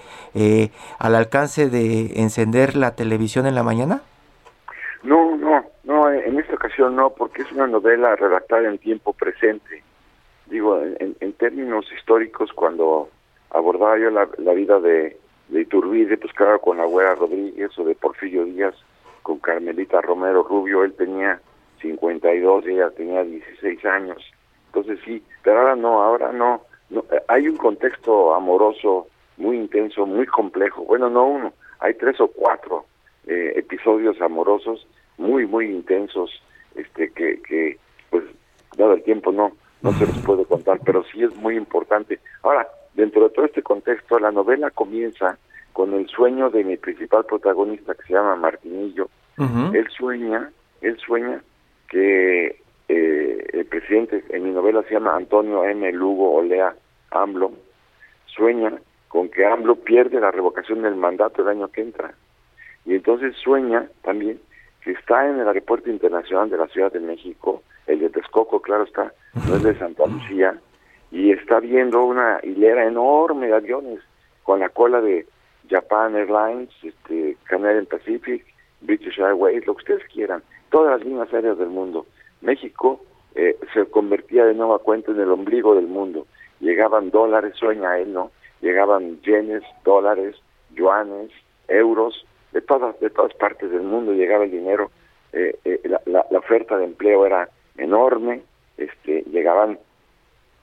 [0.98, 4.02] al alcance de encender la televisión en la mañana?
[5.04, 9.84] No, no, no, en esta ocasión no, porque es una novela redactada en tiempo presente.
[10.50, 13.10] Digo, en, términos históricos, cuando
[13.52, 15.18] abordaba yo la, la vida de,
[15.50, 18.76] de Iturbide, pues claro, con Agüera Rodríguez o de Porfirio Díaz,
[19.22, 21.40] con Carmelita Romero Rubio, él tenía
[21.82, 24.24] 52 y ella tenía 16 años.
[24.68, 26.62] Entonces sí, pero ahora no, ahora no.
[26.90, 29.08] no hay un contexto amoroso
[29.38, 30.84] muy intenso, muy complejo.
[30.84, 32.86] Bueno, no uno, hay tres o cuatro
[33.28, 36.32] eh, episodios amorosos muy, muy intensos,
[36.76, 37.78] este, que, que
[38.10, 38.24] pues,
[38.78, 42.20] dado el tiempo no, no se los puede contar, pero sí es muy importante.
[42.44, 45.38] Ahora, dentro de todo este contexto, la novela comienza
[45.74, 49.10] con el sueño de mi principal protagonista, que se llama Martinillo.
[49.74, 51.42] Él sueña, él sueña
[51.88, 55.90] que eh, el presidente, en mi novela se llama Antonio M.
[55.94, 56.76] Lugo Olea
[57.12, 57.54] AMLO,
[58.26, 58.74] sueña
[59.08, 62.14] con que AMLO pierde la revocación del mandato el año que entra.
[62.86, 64.40] Y entonces sueña también
[64.84, 68.84] que está en el aeropuerto internacional de la Ciudad de México, el de Texcoco, claro
[68.84, 69.14] está,
[69.48, 70.58] no es de Santa Lucía,
[71.12, 74.00] y está viendo una hilera enorme de aviones
[74.44, 75.26] con la cola de
[75.70, 78.46] Japan Airlines, este, Canadian Pacific,
[78.82, 82.06] British Airways, lo que ustedes quieran, todas las líneas aéreas del mundo.
[82.42, 83.02] México
[83.36, 86.28] eh, se convertía de nueva cuenta en el ombligo del mundo.
[86.60, 88.32] Llegaban dólares, sueña él, ¿no?
[88.62, 90.36] llegaban yenes, dólares,
[90.76, 91.32] yuanes,
[91.68, 94.92] euros, de todas, de todas partes del mundo llegaba el dinero,
[95.34, 97.50] eh, eh, la, la, oferta de empleo era
[97.80, 98.42] enorme,
[98.78, 99.80] este, llegaban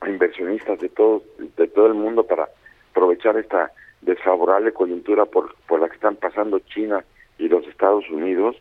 [0.07, 1.22] inversionistas de todo,
[1.57, 2.48] de todo el mundo para
[2.90, 7.05] aprovechar esta desfavorable coyuntura por, por la que están pasando China
[7.38, 8.57] y los Estados Unidos,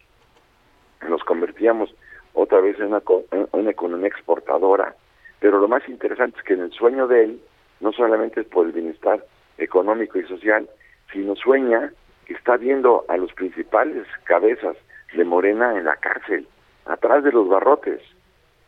[1.07, 1.93] nos convertíamos
[2.33, 4.95] otra vez en una, en una economía exportadora,
[5.39, 7.41] pero lo más interesante es que en el sueño de él,
[7.79, 9.23] no solamente es por el bienestar
[9.57, 10.67] económico y social,
[11.11, 11.91] sino sueña
[12.25, 14.75] que está viendo a los principales cabezas
[15.15, 16.47] de Morena en la cárcel,
[16.85, 18.01] atrás de los barrotes.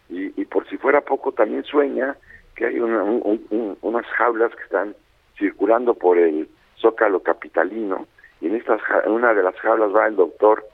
[0.10, 2.15] Y, y por si fuera poco, también sueña
[2.56, 4.96] que hay una, unas jaulas que están
[5.38, 8.08] circulando por el zócalo capitalino,
[8.41, 10.65] y en estas, una de las jaulas va el doctor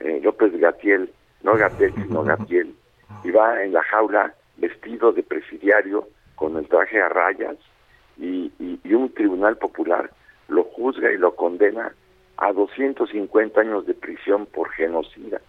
[0.00, 1.10] eh, López Gatiel,
[1.42, 2.74] no Gatel, sino Gatiel,
[3.22, 7.56] y va en la jaula vestido de presidiario con el traje a rayas,
[8.16, 10.10] y, y, un tribunal popular
[10.48, 11.92] lo juzga y lo condena
[12.36, 15.40] a 250 años de prisión por genocida.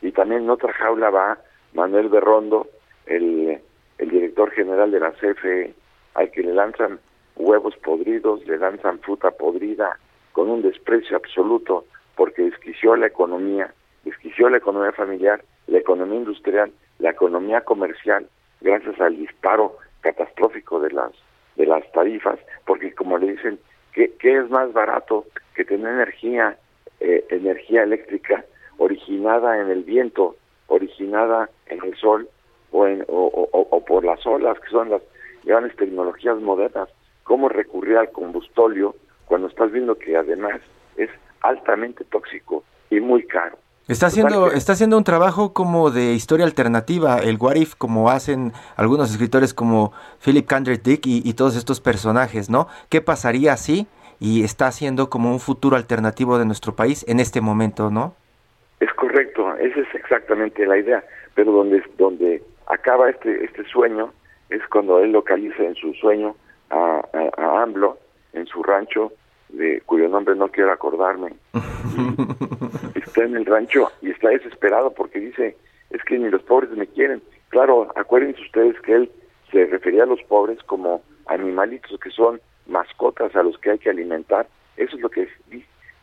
[0.00, 1.38] Y también en otra jaula va
[1.74, 2.66] Manuel Berrondo,
[3.06, 3.60] el,
[3.98, 5.74] director general de la CFE,
[6.14, 6.98] al que le lanzan
[7.36, 9.98] huevos podridos, le lanzan fruta podrida,
[10.32, 11.84] con un desprecio absoluto,
[12.16, 13.72] porque desquició la economía,
[14.04, 18.28] desquició la economía familiar, la economía industrial, la economía comercial,
[18.60, 21.12] gracias al disparo catastrófico de las
[21.56, 23.58] de las tarifas, porque como le dicen,
[23.92, 26.56] ¿qué, qué es más barato que tener energía,
[27.00, 28.44] eh, energía eléctrica
[28.78, 32.28] originada en el viento, originada en el sol
[32.70, 35.02] o, en, o, o, por las olas, que son las
[35.44, 36.88] grandes tecnologías modernas?
[37.24, 38.94] ¿Cómo recurrir al combustóleo
[39.26, 40.60] cuando estás viendo que además
[40.96, 43.56] es altamente tóxico y muy caro?
[43.88, 48.52] Está haciendo, está haciendo un trabajo como de historia alternativa, el What If, como hacen
[48.76, 49.92] algunos escritores como
[50.24, 50.60] Philip K.
[50.60, 52.68] Dick y, y, todos estos personajes, ¿no?
[52.88, 53.88] ¿Qué pasaría si?
[54.20, 58.14] Y está haciendo como un futuro alternativo de nuestro país en este momento, ¿no?
[58.78, 61.02] Es correcto, esa es exactamente la idea,
[61.34, 64.12] pero donde, donde acaba este, este sueño
[64.50, 66.36] es cuando él localiza en su sueño
[66.68, 67.00] a,
[67.38, 67.96] a, AMLO
[68.34, 69.12] en su rancho,
[69.48, 71.32] de cuyo nombre no quiero acordarme.
[72.94, 75.56] está en el rancho y está desesperado porque dice,
[75.90, 77.22] es que ni los pobres me quieren.
[77.48, 79.10] Claro, acuérdense ustedes que él
[79.50, 83.90] se refería a los pobres como animalitos que son mascotas a los que hay que
[83.90, 84.46] alimentar.
[84.76, 85.28] Eso es lo que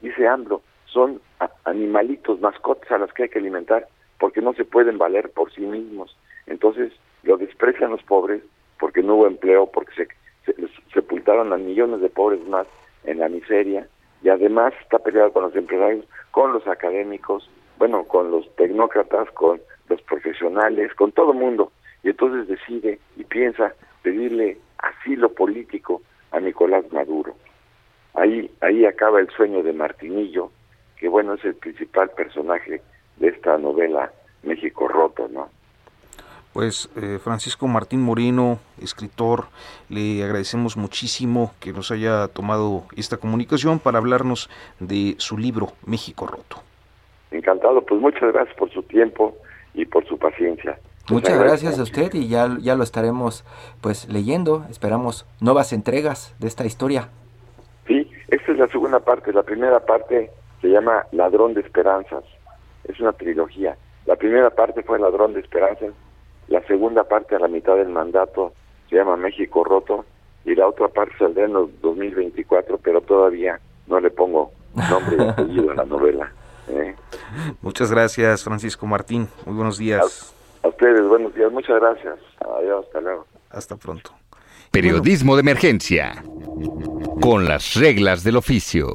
[0.01, 1.21] dice AMLO son
[1.65, 3.87] animalitos, mascotas a las que hay que alimentar
[4.19, 6.15] porque no se pueden valer por sí mismos.
[6.45, 8.41] Entonces lo desprecian los pobres
[8.79, 10.07] porque no hubo empleo, porque
[10.45, 10.53] se,
[10.93, 12.67] sepultaron a millones de pobres más
[13.03, 13.87] en la miseria
[14.21, 19.61] y además está peleado con los empresarios, con los académicos, bueno, con los tecnócratas, con
[19.87, 21.71] los profesionales, con todo el mundo.
[22.03, 26.01] Y entonces decide y piensa pedirle asilo político
[26.31, 27.35] a Nicolás Maduro.
[28.13, 30.51] Ahí, ahí acaba el sueño de Martinillo,
[30.97, 32.81] que bueno, es el principal personaje
[33.19, 34.11] de esta novela
[34.43, 35.49] México Roto, ¿no?
[36.53, 39.45] Pues eh, Francisco Martín Moreno, escritor,
[39.87, 46.25] le agradecemos muchísimo que nos haya tomado esta comunicación para hablarnos de su libro México
[46.25, 46.57] Roto.
[47.29, 49.37] Encantado, pues muchas gracias por su tiempo
[49.75, 50.79] y por su paciencia.
[51.11, 53.45] muchas gracias a usted y ya, ya lo estaremos
[53.81, 57.09] pues leyendo, esperamos nuevas entregas de esta historia.
[57.87, 62.23] Sí, esta es la segunda parte, la primera parte se llama Ladrón de Esperanzas.
[62.83, 63.77] Es una trilogía.
[64.05, 65.93] La primera parte fue Ladrón de Esperanzas,
[66.49, 68.53] la segunda parte a la mitad del mandato
[68.89, 70.05] se llama México Roto
[70.45, 74.51] y la otra parte saldrá en los 2024, pero todavía no le pongo
[74.89, 76.31] nombre y apellido a la novela.
[76.69, 76.95] ¿eh?
[77.61, 79.27] Muchas gracias, Francisco Martín.
[79.45, 80.33] Muy buenos días.
[80.63, 81.51] A, ustedes, buenos días.
[81.51, 82.17] Muchas gracias.
[82.39, 83.27] Adiós, hasta luego.
[83.51, 84.11] Hasta pronto.
[84.71, 86.23] Periodismo de emergencia.
[87.21, 88.87] Con las reglas del oficio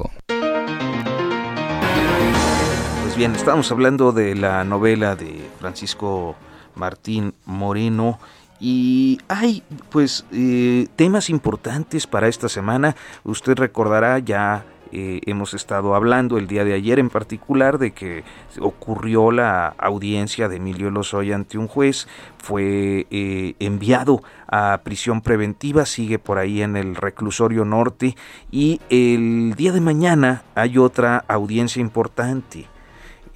[3.15, 6.35] bien, estamos hablando de la novela de Francisco
[6.75, 8.19] Martín Moreno
[8.59, 12.95] y hay pues eh, temas importantes para esta semana.
[13.23, 18.25] Usted recordará ya eh, hemos estado hablando el día de ayer en particular de que
[18.59, 25.85] ocurrió la audiencia de Emilio Lozoya ante un juez, fue eh, enviado a prisión preventiva,
[25.85, 28.17] sigue por ahí en el reclusorio norte
[28.51, 32.67] y el día de mañana hay otra audiencia importante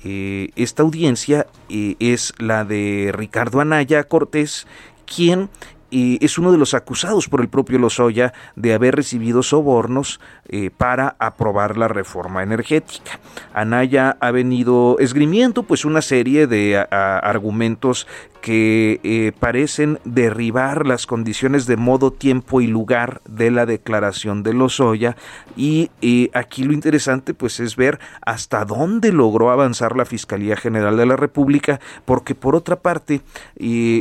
[0.03, 4.67] eh, esta audiencia eh, es la de Ricardo Anaya Cortés,
[5.05, 5.49] quien
[5.91, 11.15] es uno de los acusados por el propio Lozoya de haber recibido sobornos eh, para
[11.17, 13.19] aprobar la reforma energética.
[13.53, 18.05] Anaya ha venido esgrimiendo pues una serie de argumentos
[18.41, 24.54] que eh, parecen derribar las condiciones de modo, tiempo y lugar de la declaración de
[24.54, 25.15] Lozoya.
[25.56, 30.97] Y eh, aquí lo interesante pues es ver hasta dónde logró avanzar la Fiscalía General
[30.97, 33.21] de la República porque por otra parte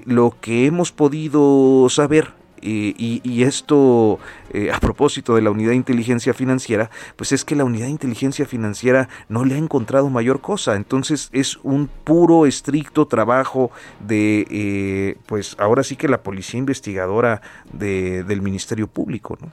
[0.06, 4.18] lo que hemos podido saber y, esto
[4.52, 7.92] eh, a propósito de la unidad de inteligencia financiera, pues es que la unidad de
[7.92, 10.76] inteligencia financiera no le ha encontrado mayor cosa.
[10.76, 17.42] Entonces es un puro, estricto trabajo de, eh, pues ahora sí que la policía investigadora
[17.72, 19.52] del Ministerio Público, ¿no?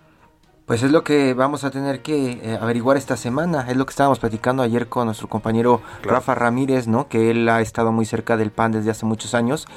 [0.66, 3.70] Pues es lo que vamos a tener que eh, averiguar esta semana.
[3.70, 7.08] Es lo que estábamos platicando ayer con nuestro compañero Rafa Ramírez, ¿no?
[7.08, 9.68] Que él ha estado muy cerca del PAN desde hace muchos años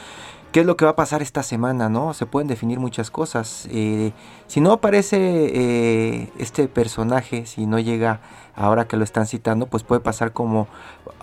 [0.53, 2.15] qué es lo que va a pasar esta semana, ¿no?
[2.15, 3.69] Se pueden definir muchas cosas.
[3.71, 4.13] Eh,
[4.47, 8.21] si no aparece eh, este personaje, si no llega
[8.55, 10.67] ahora que lo están citando, pues puede pasar como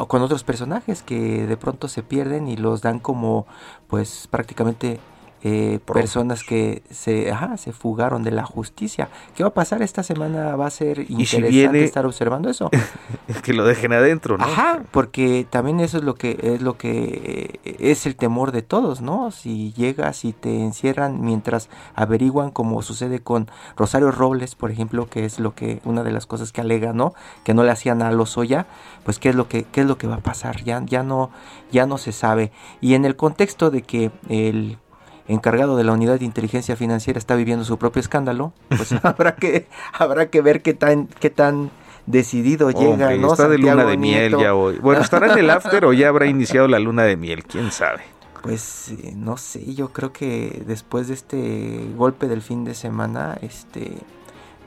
[0.07, 3.45] con otros personajes que de pronto se pierden y los dan como,
[3.87, 4.99] pues prácticamente
[5.47, 9.09] eh, personas que se, ajá, se fugaron de la justicia.
[9.35, 10.55] ¿Qué va a pasar esta semana?
[10.55, 12.71] Va a ser interesante estar observando eso.
[13.43, 14.43] que lo dejen adentro, ¿no?
[14.43, 18.63] Ajá, porque también eso es lo que es lo que eh, es el temor de
[18.63, 19.29] todos, ¿no?
[19.29, 25.25] Si llegas y te encierran mientras averiguan como sucede con Rosario Robles, por ejemplo, que
[25.25, 27.13] es lo que una de las cosas que alega, ¿no?
[27.43, 28.65] Que no le hacían a Lozoya,
[29.03, 31.29] pues qué es lo que qué es lo que va a pasar, ya ya no
[31.71, 32.51] ya no se sabe.
[32.81, 34.79] Y en el contexto de que el
[35.27, 39.67] encargado de la unidad de inteligencia financiera está viviendo su propio escándalo, pues habrá que
[39.93, 41.71] habrá que ver qué tan qué tan
[42.05, 43.31] decidido llega, ¿no?
[43.31, 44.77] Está de luna de miel ya hoy.
[44.77, 48.01] Bueno, estará en el after o ya habrá iniciado la luna de miel, quién sabe.
[48.41, 53.37] Pues eh, no sé, yo creo que después de este golpe del fin de semana,
[53.41, 53.97] este,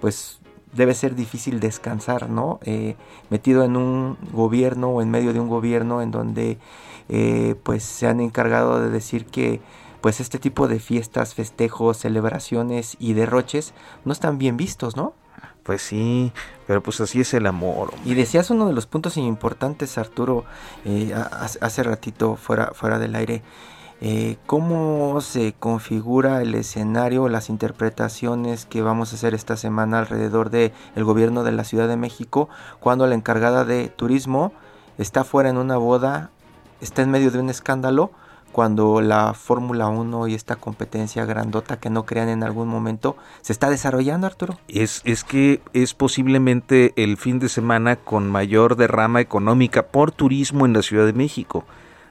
[0.00, 0.40] pues
[0.72, 2.58] debe ser difícil descansar, ¿no?
[2.64, 2.96] Eh,
[3.30, 6.58] metido en un gobierno o en medio de un gobierno en donde
[7.08, 9.60] eh, pues se han encargado de decir que
[10.00, 13.74] pues este tipo de fiestas, festejos, celebraciones y derroches
[14.04, 15.14] no están bien vistos, ¿no?
[15.62, 16.32] Pues sí,
[16.66, 17.92] pero pues así es el amor.
[18.04, 20.44] Y decías uno de los puntos importantes, Arturo,
[20.84, 21.14] eh,
[21.60, 23.42] hace ratito fuera, fuera del aire,
[24.00, 30.50] eh, cómo se configura el escenario, las interpretaciones que vamos a hacer esta semana alrededor
[30.50, 34.52] del el gobierno de la Ciudad de México, cuando la encargada de turismo
[34.98, 36.30] está fuera en una boda,
[36.80, 38.12] está en medio de un escándalo,
[38.52, 43.52] cuando la Fórmula 1 y esta competencia grandota que no crean en algún momento se
[43.52, 44.58] está desarrollando, Arturo?
[44.68, 50.66] Es, es que es posiblemente el fin de semana con mayor derrama económica por turismo
[50.66, 51.64] en la Ciudad de México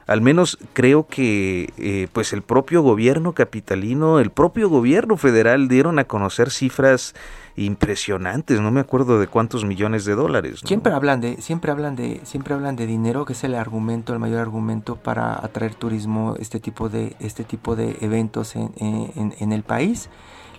[0.08, 5.98] al menos creo que eh, pues el propio gobierno capitalino, el propio gobierno federal dieron
[5.98, 7.14] a conocer cifras
[7.56, 10.60] impresionantes, no me acuerdo de cuántos millones de dólares.
[10.64, 14.18] Siempre hablan de, siempre hablan de, siempre hablan de dinero, que es el argumento, el
[14.18, 19.62] mayor argumento para atraer turismo, este tipo de, este tipo de eventos en, en, el
[19.62, 20.08] país.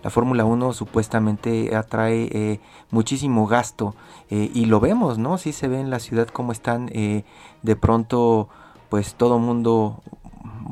[0.03, 2.59] La Fórmula 1 supuestamente atrae eh,
[2.91, 3.95] muchísimo gasto
[4.29, 5.39] eh, y lo vemos, ¿no?
[5.39, 8.49] Sí se ve en la ciudad cómo están de pronto
[8.89, 10.01] pues todo mundo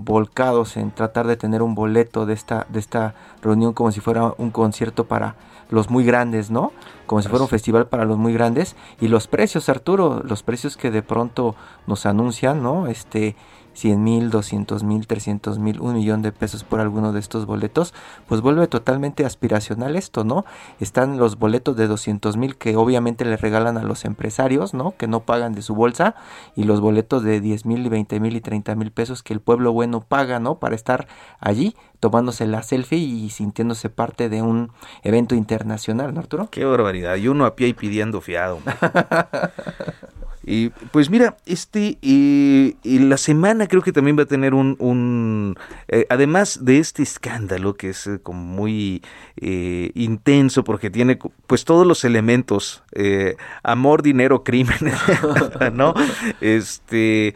[0.07, 4.34] volcados en tratar de tener un boleto de esta, de esta reunión como si fuera
[4.38, 5.36] un concierto para
[5.70, 6.72] los muy grandes, ¿no?
[7.07, 8.76] Como si fuera un festival para los muy grandes.
[9.01, 11.55] Y los precios, Arturo, los precios que de pronto
[11.88, 12.88] nos anuncian, ¿no?
[12.88, 13.36] Este,
[13.78, 17.93] 100 mil, 200 mil, 300 mil, un millón de pesos por alguno de estos boletos,
[18.28, 20.45] pues vuelve totalmente aspiracional esto, ¿no?
[20.80, 24.95] Están los boletos de 200 mil que obviamente le regalan a los empresarios, ¿no?
[24.97, 26.15] Que no pagan de su bolsa
[26.55, 29.41] y los boletos de 10 mil y 20 mil y 30 mil pesos que el
[29.41, 30.55] pueblo bueno paga, ¿no?
[30.55, 31.07] Para estar
[31.39, 34.71] allí tomándose la selfie y sintiéndose parte de un
[35.03, 36.49] evento internacional, ¿no, Arturo?
[36.49, 37.15] Qué barbaridad.
[37.15, 38.59] Y uno a pie y pidiendo fiado.
[40.50, 45.56] Y pues mira, este, y la semana creo que también va a tener un, un
[45.89, 49.04] eh, además de este escándalo que es eh, como muy
[49.36, 52.82] eh, intenso porque tiene pues todos los elementos,
[53.62, 54.78] amor, dinero, crimen,
[55.74, 55.93] ¿no?
[56.39, 57.36] Este,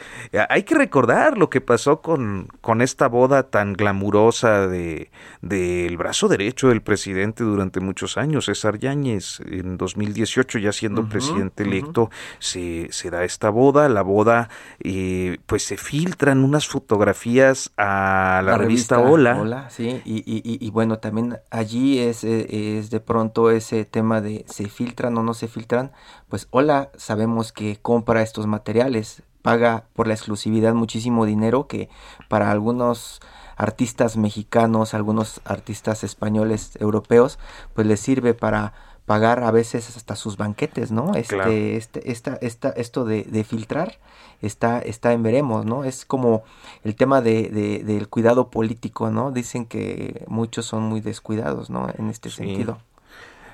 [0.50, 6.28] hay que recordar lo que pasó con, con esta boda tan glamurosa de del brazo
[6.28, 12.10] derecho del presidente durante muchos años, César Yáñez, en 2018 ya siendo presidente electo,
[12.40, 14.50] se se da esta boda, la boda
[14.80, 19.40] eh, pues se filtran unas fotografías a la, revista, Hola.
[19.42, 24.46] Hola, sí, y, y, bueno, también allí es, eh, es de pronto ese tema de
[24.48, 25.92] se filtran o no se filtran,
[26.30, 31.90] pues Hola sabemos que compra estos materiales, paga por la exclusividad muchísimo dinero que
[32.30, 33.20] para algunos
[33.56, 37.40] artistas mexicanos, algunos artistas españoles, europeos,
[37.74, 38.74] pues les sirve para
[39.12, 41.16] pagar a veces hasta sus banquetes, ¿no?
[41.16, 43.98] Este, este, esta, esta, esto de, de, filtrar
[44.42, 45.84] está, está en veremos, ¿no?
[45.84, 46.46] Es como
[46.86, 49.32] el tema de, de, del cuidado político, ¿no?
[49.32, 51.90] Dicen que muchos son muy descuidados, ¿no?
[51.98, 52.78] En este sentido.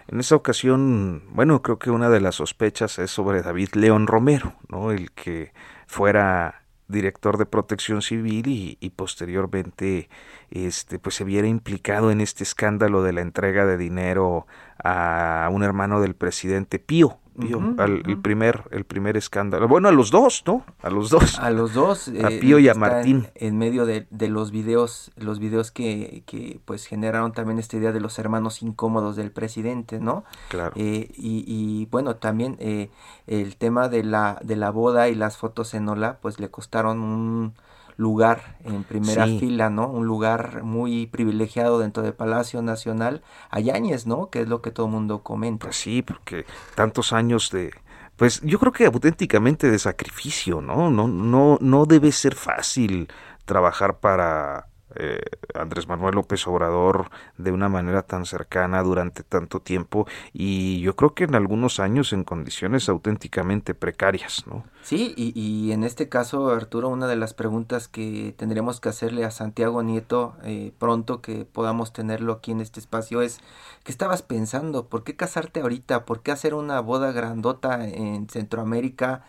[0.07, 4.53] En esa ocasión, bueno, creo que una de las sospechas es sobre David León Romero,
[4.69, 4.91] ¿no?
[4.91, 5.53] El que
[5.87, 10.09] fuera director de protección civil y, posteriormente
[10.49, 14.47] este pues se viera implicado en este escándalo de la entrega de dinero
[14.83, 19.67] a un hermano del presidente Pío, Pío al, el primer el primer escándalo.
[19.67, 20.63] Bueno, a los dos, ¿no?
[20.81, 21.39] A los dos.
[21.39, 22.07] A los dos.
[22.23, 23.27] a eh, Pío y a Martín.
[23.35, 27.91] En, medio de, de, los videos, los videos que, que, pues generaron también esta idea
[27.91, 30.23] de los hermanos incómodos del presidente, ¿no?
[30.49, 30.73] Claro.
[30.75, 32.89] Eh, y, y, bueno, también eh,
[33.27, 36.99] el tema de la, de la boda y las fotos en Ola, pues le costaron
[36.99, 37.53] un
[37.97, 39.89] lugar en primera fila, ¿no?
[39.89, 43.59] Un lugar muy privilegiado dentro del Palacio Nacional a
[44.05, 44.29] ¿no?
[44.29, 45.65] Que es lo que todo el mundo comenta.
[45.65, 46.45] Pues sí, porque
[46.75, 47.73] tantos años de
[48.15, 50.89] pues yo creo que auténticamente de sacrificio, ¿no?
[50.89, 53.09] No no no debe ser fácil
[53.45, 54.67] trabajar para
[54.99, 55.21] eh,
[55.53, 61.13] Andrés Manuel López Obrador de una manera tan cercana durante tanto tiempo y yo creo
[61.13, 64.63] que en algunos años en condiciones auténticamente precarias, ¿no?
[64.83, 69.31] Sí, y, en este caso, Arturo, una de las preguntas que tendremos que hacerle a
[69.31, 73.41] Santiago Nieto eh, pronto que podamos tenerlo aquí en este espacio es,
[73.83, 74.87] ¿qué estabas pensando?
[74.87, 76.05] ¿Por qué casarte ahorita?
[76.05, 79.23] ¿Por qué hacer una boda grandota en Centroamérica?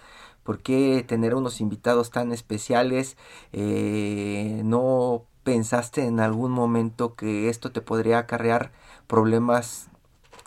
[0.44, 3.18] ¿Por qué tener unos invitados tan especiales?
[3.52, 8.70] Eh, no pensaste en algún momento que esto te podría acarrear
[9.06, 9.88] problemas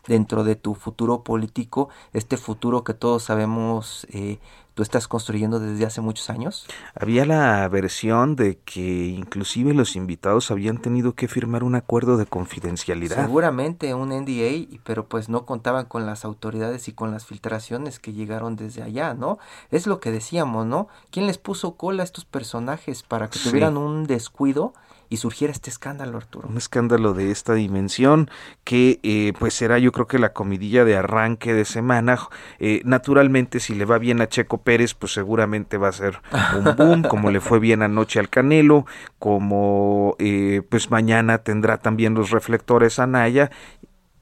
[0.07, 4.37] dentro de tu futuro político, este futuro que todos sabemos eh,
[4.73, 6.65] tú estás construyendo desde hace muchos años?
[6.95, 12.25] Había la versión de que inclusive los invitados habían tenido que firmar un acuerdo de
[12.25, 13.17] confidencialidad.
[13.17, 18.13] Seguramente un NDA, pero pues no contaban con las autoridades y con las filtraciones que
[18.13, 19.39] llegaron desde allá, ¿no?
[19.71, 20.87] Es lo que decíamos, ¿no?
[21.11, 24.73] ¿Quién les puso cola a estos personajes para que tuvieran un descuido?
[25.11, 26.47] Y surgiera este escándalo, Arturo.
[26.47, 28.29] Un escándalo de esta dimensión
[28.63, 32.17] que eh, pues será yo creo que la comidilla de arranque de semana.
[32.59, 36.21] Eh, naturalmente si le va bien a Checo Pérez pues seguramente va a ser
[36.57, 38.85] un boom, como le fue bien anoche al Canelo,
[39.19, 43.51] como eh, pues mañana tendrá también los reflectores a Naya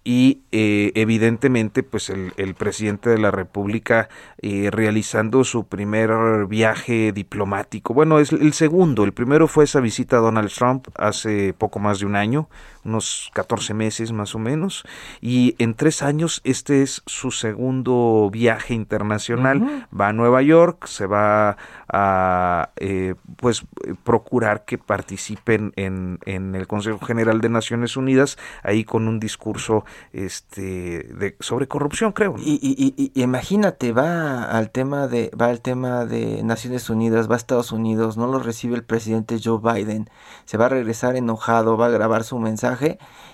[0.04, 4.10] y eh, evidentemente pues el, el, presidente de la república
[4.42, 7.94] eh, realizando su primer viaje diplomático.
[7.94, 9.04] Bueno es el segundo.
[9.04, 12.50] El primero fue esa visita a Donald Trump hace poco más de un año
[12.86, 14.84] unos 14 meses más o menos
[15.22, 19.88] y en tres años este es su segundo viaje internacional.
[19.98, 21.58] Va a Nueva York se va
[21.92, 23.66] a eh, pues
[24.04, 29.86] procurar que participen en, en el Consejo General de Naciones Unidas ahí con un discurso
[30.14, 35.62] este de sobre corrupción creo y, y, y, imagínate va al tema de va al
[35.62, 40.10] tema de Naciones Unidas va a Estados Unidos no lo recibe el presidente Joe Biden
[40.46, 42.69] se va a regresar enojado va a grabar su mensaje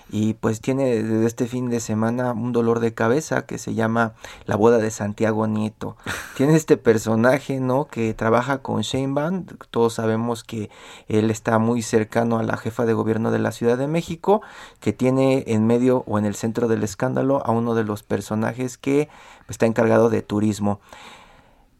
[0.08, 4.14] y pues tiene desde este fin de semana un dolor de cabeza que se llama
[4.44, 5.96] La boda de Santiago Nieto.
[6.36, 7.86] tiene este personaje, ¿no?
[7.88, 10.70] Que trabaja con Sheinbaum, todos sabemos que
[11.08, 14.42] él está muy cercano a la jefa de gobierno de la Ciudad de México,
[14.80, 18.78] que tiene en medio o en el centro del escándalo a uno de los personajes
[18.78, 19.08] que
[19.48, 20.80] está encargado de turismo.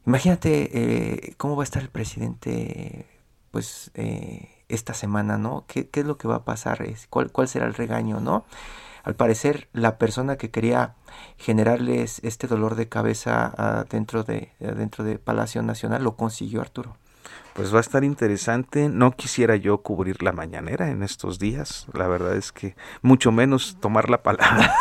[0.04, 3.07] Imagínate eh, cómo va a estar el presidente,
[3.50, 3.90] pues...
[3.94, 5.64] Eh, esta semana, ¿no?
[5.68, 6.84] ¿Qué, qué es lo que va a pasar?
[7.10, 8.44] ¿Cuál, ¿Cuál será el regaño, no?
[9.06, 10.96] Al parecer, la persona que quería
[11.38, 16.96] generarles este dolor de cabeza ah, dentro, de, dentro de Palacio Nacional lo consiguió Arturo.
[17.57, 18.90] Pues va a estar interesante.
[18.90, 21.86] No quisiera yo cubrir la mañanera en estos días.
[21.94, 24.74] La verdad es que mucho menos tomar la palabra.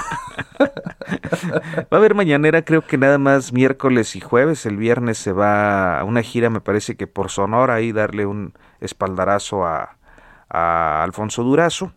[0.60, 4.66] va a haber mañanera creo que nada más miércoles y jueves.
[4.66, 8.54] El viernes se va a una gira, me parece que por Sonora, y darle un
[8.82, 9.96] espaldarazo a,
[10.50, 11.94] a Alfonso Durazo.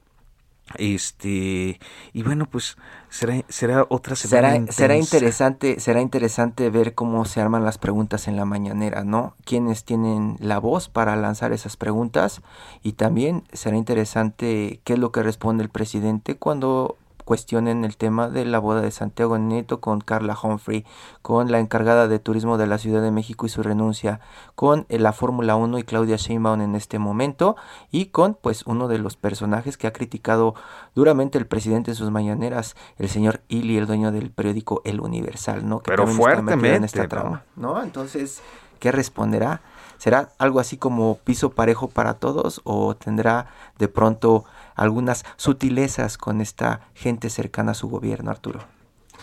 [0.77, 1.81] Este,
[2.13, 2.77] y bueno, pues
[3.09, 4.51] será, será otra semana.
[4.51, 9.35] Será, será, interesante, será interesante ver cómo se arman las preguntas en la mañanera, ¿no?
[9.45, 12.43] Quiénes tienen la voz para lanzar esas preguntas
[12.83, 16.98] y también será interesante qué es lo que responde el presidente cuando
[17.29, 20.87] cuestionen el tema de la boda de Santiago Nieto con Carla Humphrey,
[21.21, 24.21] con la encargada de turismo de la Ciudad de México y su renuncia,
[24.55, 27.55] con eh, la Fórmula 1 y Claudia Sheinbaum en este momento
[27.91, 30.55] y con pues uno de los personajes que ha criticado
[30.95, 35.69] duramente el presidente en sus mañaneras, el señor Ili, el dueño del periódico El Universal,
[35.69, 35.81] ¿no?
[35.81, 37.83] Que Pero fuertemente en esta trama, ¿no?
[37.83, 38.41] Entonces,
[38.79, 39.61] ¿qué responderá?
[39.99, 44.45] ¿Será algo así como piso parejo para todos o tendrá de pronto
[44.77, 48.61] algunas sutilezas con esta gente cercana a su gobierno, Arturo.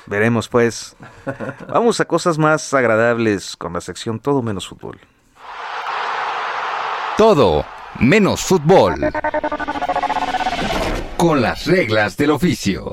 [0.05, 0.95] Veremos pues.
[1.69, 4.99] Vamos a cosas más agradables con la sección Todo menos fútbol.
[7.17, 7.65] Todo
[7.99, 8.95] menos fútbol.
[11.17, 12.91] Con las reglas del oficio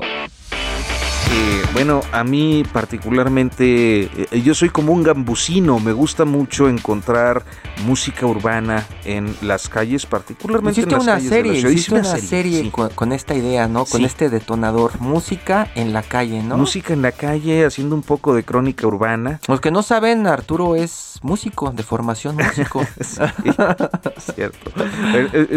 [1.73, 7.43] bueno, a mí particularmente, eh, yo soy como un gambusino, me gusta mucho encontrar
[7.85, 12.01] música urbana en las calles, particularmente en las una calles serie, de la ciudad.
[12.01, 13.85] una, serie, con, esta idea, ¿no?
[13.85, 16.57] Con este detonador, música en la calle, ¿no?
[16.57, 19.39] Música en la calle, haciendo un poco de crónica urbana.
[19.47, 22.85] Los que no saben, Arturo es músico, de formación músico.
[24.35, 24.71] cierto.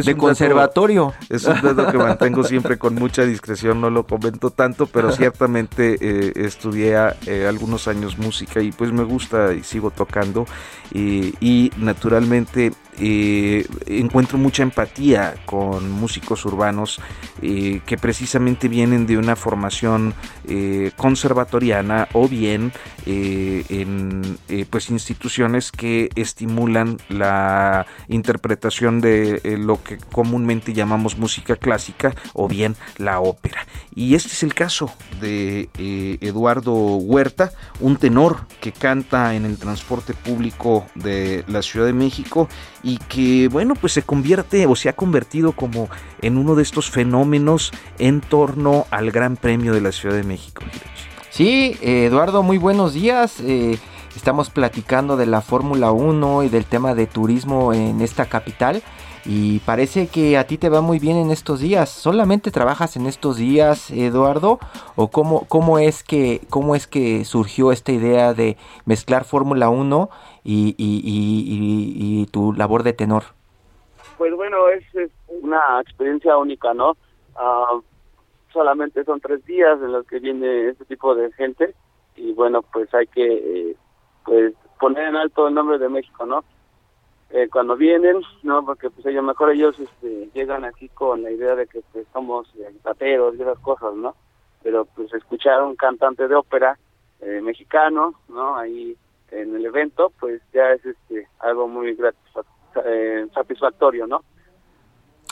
[0.02, 1.12] de conservatorio.
[1.28, 5.65] es un dato que mantengo siempre con mucha discreción, no lo comento tanto, pero ciertamente
[6.00, 6.94] eh, estudié
[7.26, 10.46] eh, algunos años música y pues me gusta y sigo tocando.
[10.92, 17.00] Y naturalmente eh, encuentro mucha empatía con músicos urbanos
[17.42, 20.14] eh, que precisamente vienen de una formación
[20.48, 22.72] eh, conservatoriana o bien
[23.08, 24.36] en
[24.68, 32.74] pues instituciones que estimulan la interpretación de lo que comúnmente llamamos música clásica o bien
[32.98, 33.64] la ópera.
[33.94, 35.68] Y este es el caso de
[36.20, 42.48] Eduardo Huerta, un tenor que canta en el transporte público de la Ciudad de México
[42.86, 45.88] y que bueno pues se convierte o se ha convertido como
[46.22, 50.62] en uno de estos fenómenos en torno al Gran Premio de la Ciudad de México.
[51.30, 53.40] Sí, Eduardo, muy buenos días.
[53.40, 53.76] Eh,
[54.14, 58.80] estamos platicando de la Fórmula 1 y del tema de turismo en esta capital.
[59.28, 61.90] Y parece que a ti te va muy bien en estos días.
[61.90, 64.58] ¿Solamente trabajas en estos días, Eduardo?
[64.94, 70.08] ¿O cómo, cómo, es, que, cómo es que surgió esta idea de mezclar Fórmula 1
[70.44, 73.24] y, y, tu labor de tenor?
[74.16, 74.84] Pues bueno, es,
[75.28, 76.96] una experiencia única, ¿no?
[77.34, 77.80] Ah,
[78.52, 81.74] solamente son tres días en los que viene este tipo de gente
[82.14, 83.76] y bueno, pues hay que eh,
[84.24, 86.44] pues poner en alto el nombre de México, ¿no?
[87.30, 88.64] Eh, cuando vienen, ¿no?
[88.64, 92.46] Porque pues ellos, mejor ellos este, llegan aquí con la idea de que pues somos
[92.56, 94.14] eh, y esas cosas, ¿no?
[94.62, 96.78] Pero pues escuchar a un cantante de ópera
[97.20, 98.56] eh, mexicano, ¿no?
[98.56, 98.96] Ahí
[99.32, 101.96] en el evento, pues ya es este algo muy
[102.84, 104.22] eh, satisfactorio, ¿no?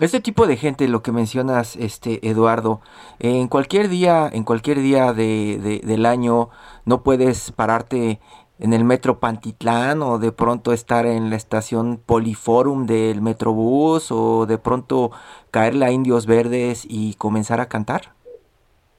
[0.00, 2.80] Este tipo de gente, lo que mencionas, este Eduardo,
[3.20, 6.48] en cualquier día, en cualquier día de, del año,
[6.84, 8.18] no puedes pararte
[8.58, 14.46] en el metro Pantitlán o de pronto estar en la estación Poliforum del Metrobús o
[14.46, 15.10] de pronto
[15.50, 18.12] caerle a Indios Verdes y comenzar a cantar?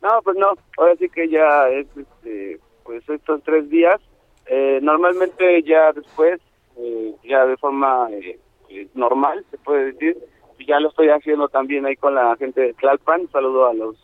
[0.02, 4.00] No, pues no, ahora sí que ya es, este, pues estos tres días,
[4.46, 6.40] eh, normalmente ya después,
[6.78, 8.38] eh, ya de forma eh,
[8.94, 10.18] normal, se puede decir,
[10.68, 13.96] ya lo estoy haciendo también ahí con la gente de Tlalpan, saludo a los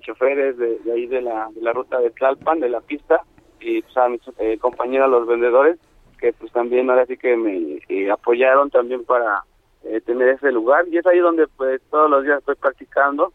[0.00, 3.22] choferes de, ahí de la, de la ruta de Tlalpan, de la pista,
[3.60, 5.78] y pues, a mis eh, compañeros, los vendedores,
[6.18, 9.44] que pues también ahora sí que me eh, apoyaron también para
[9.84, 13.32] eh, tener ese lugar y es ahí donde pues todos los días estoy practicando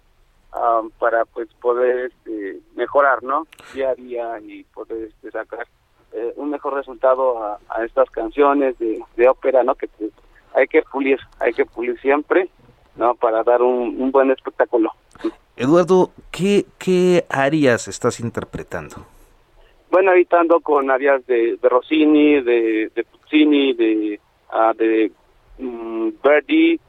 [0.99, 3.47] para pues poder este, mejorar, ¿no?
[3.73, 5.65] Día a día y poder este, sacar
[6.35, 9.75] un mejor resultado a, estas canciones de, ópera, ¿no?
[9.75, 10.11] Que pues,
[10.53, 12.49] hay que pulir, hay que pulir siempre,
[12.97, 13.15] ¿no?
[13.15, 14.91] Para dar un, un buen espectáculo.
[15.55, 19.05] Eduardo, ¿qué, ¿qué áreas estás interpretando?
[19.91, 24.19] Bueno, evitando con áreas de, de Rossini, de, de Puccini, de,
[24.53, 25.11] uh, de
[25.59, 26.79] um, Verdi,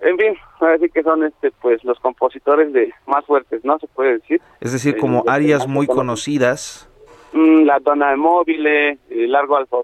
[0.00, 3.78] en fin, decir que son este pues los compositores de más fuertes, ¿no?
[3.78, 4.40] Se puede decir.
[4.60, 6.88] Es decir, como eh, áreas muy conocidas.
[7.32, 9.78] Mm, la Donna de Mobile, el Largo Alfa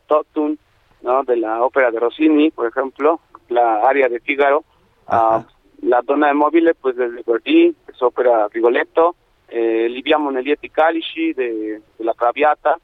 [1.03, 1.25] ¿no?
[1.25, 4.65] De la ópera de Rossini, por ejemplo, la área de Figaro.
[5.09, 5.43] Uh,
[5.83, 9.17] la Donna de Mobile, pues desde Verdi, es ópera Rigoletto,
[9.49, 12.77] eh, Livia Monelietti Calici de, de, La Traviata,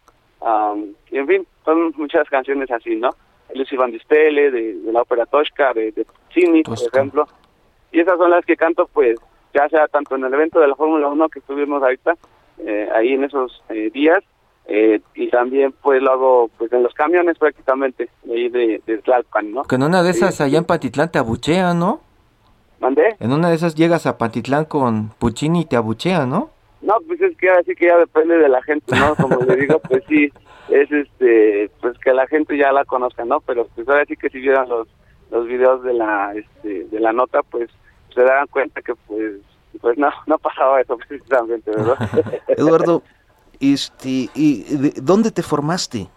[1.10, 3.10] en fin, son muchas canciones así, ¿no?
[3.54, 7.26] Lucy Van Dispele, de, de la ópera Tosca, de, de Puccini, por ejemplo.
[7.92, 9.18] Y esas son las que canto, pues,
[9.52, 12.14] ya sea tanto en el evento de la Fórmula 1 que estuvimos ahorita,
[12.58, 14.22] eh, ahí en esos eh, días,
[14.66, 19.52] eh, y también pues lo hago pues en los camiones prácticamente, ahí de, de Tlalpan,
[19.52, 19.62] ¿no?
[19.64, 22.00] Que en una de esas allá en Patitlán te abuchean, ¿no?
[22.80, 23.16] ¿Mandé?
[23.20, 26.50] En una de esas llegas a Pantitlán con Puccini y te abuchea, ¿no?
[26.80, 29.14] No, pues es que así que ya depende de la gente, ¿no?
[29.14, 30.32] Como le digo, pues sí,
[30.70, 33.40] es este, pues que la gente ya la conozca, ¿no?
[33.40, 34.88] Pero pues ahora sí que si vieran los
[35.30, 37.70] los videos de la este, de la nota, pues
[38.14, 39.36] se darán cuenta que pues
[39.80, 41.96] pues no no pasaba eso precisamente, ¿verdad?
[42.48, 43.02] Eduardo,
[43.60, 44.64] este, ¿y
[45.02, 46.08] dónde te formaste?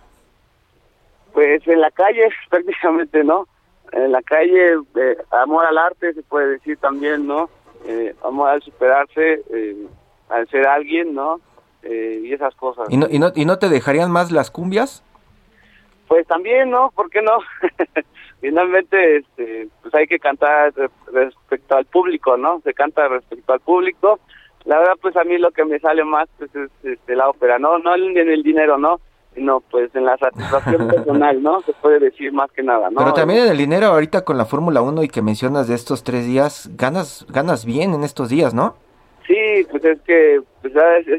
[1.33, 3.47] Pues en la calle prácticamente, ¿no?
[3.93, 7.49] En la calle, eh, amor al arte, se puede decir también, ¿no?
[7.85, 9.87] Eh, amor al superarse, eh,
[10.29, 11.39] al ser alguien, ¿no?
[11.85, 12.87] y esas cosas.
[12.89, 15.03] ¿Y no, y, no, ¿Y no te dejarían más las cumbias?
[16.07, 16.91] Pues también, ¿no?
[16.95, 17.39] ¿Por qué no?
[18.39, 20.73] Finalmente, este, pues hay que cantar
[21.11, 22.61] respecto al público, ¿no?
[22.61, 24.21] Se canta respecto al público.
[24.63, 27.59] La verdad, pues a mí lo que me sale más pues es este, la ópera,
[27.59, 27.77] ¿no?
[27.79, 29.01] No en el dinero, ¿no?
[29.33, 31.61] Sino pues en la satisfacción personal, ¿no?
[31.61, 32.97] Se puede decir más que nada, ¿no?
[32.97, 36.03] Pero también en el dinero ahorita con la Fórmula 1 y que mencionas de estos
[36.03, 38.75] tres días, ganas ganas bien en estos días, ¿no?
[39.27, 40.73] Sí, pues es que pues,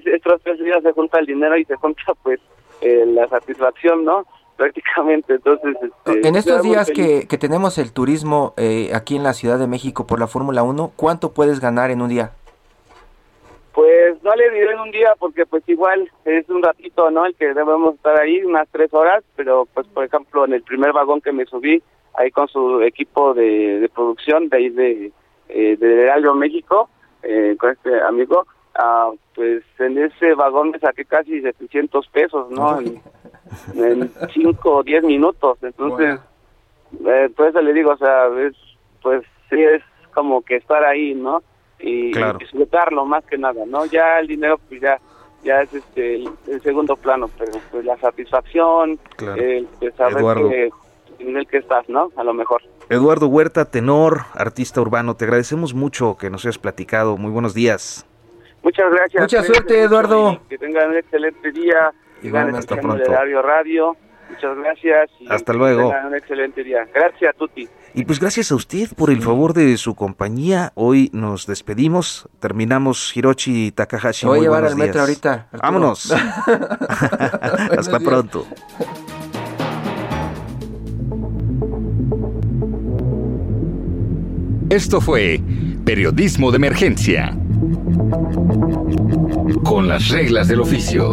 [0.05, 2.41] estos tres días se junta el dinero y se junta pues
[2.81, 4.27] eh, la satisfacción, ¿no?
[4.57, 5.75] Prácticamente, entonces...
[5.83, 9.67] Este, en estos días que, que, tenemos el turismo eh, aquí en la Ciudad de
[9.67, 12.31] México por la Fórmula 1, ¿cuánto puedes ganar en un día?
[13.75, 17.27] Pues no le diré en un día porque pues igual es un ratito, ¿no?
[17.27, 20.93] El que debemos estar ahí, unas tres horas, pero pues por ejemplo en el primer
[20.93, 21.83] vagón que me subí,
[22.15, 25.13] ahí con su equipo de, producción de ahí de,
[25.49, 26.89] eh, de México,
[27.25, 28.47] eh, con este amigo,
[28.77, 32.81] ah, pues en ese vagón me saqué casi 700 pesos, ¿no?
[32.81, 33.03] En,
[34.33, 36.19] cinco o diez minutos, entonces,
[37.07, 38.55] eh, pues le digo, o sea, es,
[39.03, 39.83] pues sí es
[40.15, 41.43] como que estar ahí, ¿no?
[41.81, 43.85] Y, disfrutarlo más que nada, ¿no?
[43.87, 44.99] Ya el dinero pues ya
[45.43, 48.99] ya es este el, segundo plano, pero pues la satisfacción,
[49.37, 50.71] el, saber que,
[51.19, 52.11] en el que estás, ¿no?
[52.17, 52.63] A lo mejor.
[52.89, 57.17] Eduardo Huerta, tenor, artista urbano, te agradecemos mucho que nos hayas platicado.
[57.17, 58.07] Muy buenos días.
[58.63, 59.23] Muchas gracias.
[59.23, 60.41] Mucha suerte, Eduardo.
[60.49, 61.93] Que tengan un excelente día.
[62.23, 63.05] Igualmente, hasta pronto.
[63.05, 63.97] Radio Radio
[64.35, 65.11] Muchas gracias.
[65.21, 65.93] Y Hasta luego.
[66.07, 66.87] Un excelente día.
[66.93, 67.69] Gracias, Tuti.
[67.95, 70.73] Y pues gracias a usted por el favor de su compañía.
[70.75, 72.29] Hoy nos despedimos.
[72.41, 74.27] Terminamos Hiroshi Takahashi.
[74.27, 75.49] Voy a llevar al metro ahorita.
[75.53, 75.63] Arturo.
[75.63, 76.13] Vámonos.
[77.79, 78.03] Hasta días.
[78.03, 78.47] pronto.
[84.71, 85.41] Esto fue
[85.85, 87.37] Periodismo de Emergencia.
[89.63, 91.13] Con las reglas del oficio.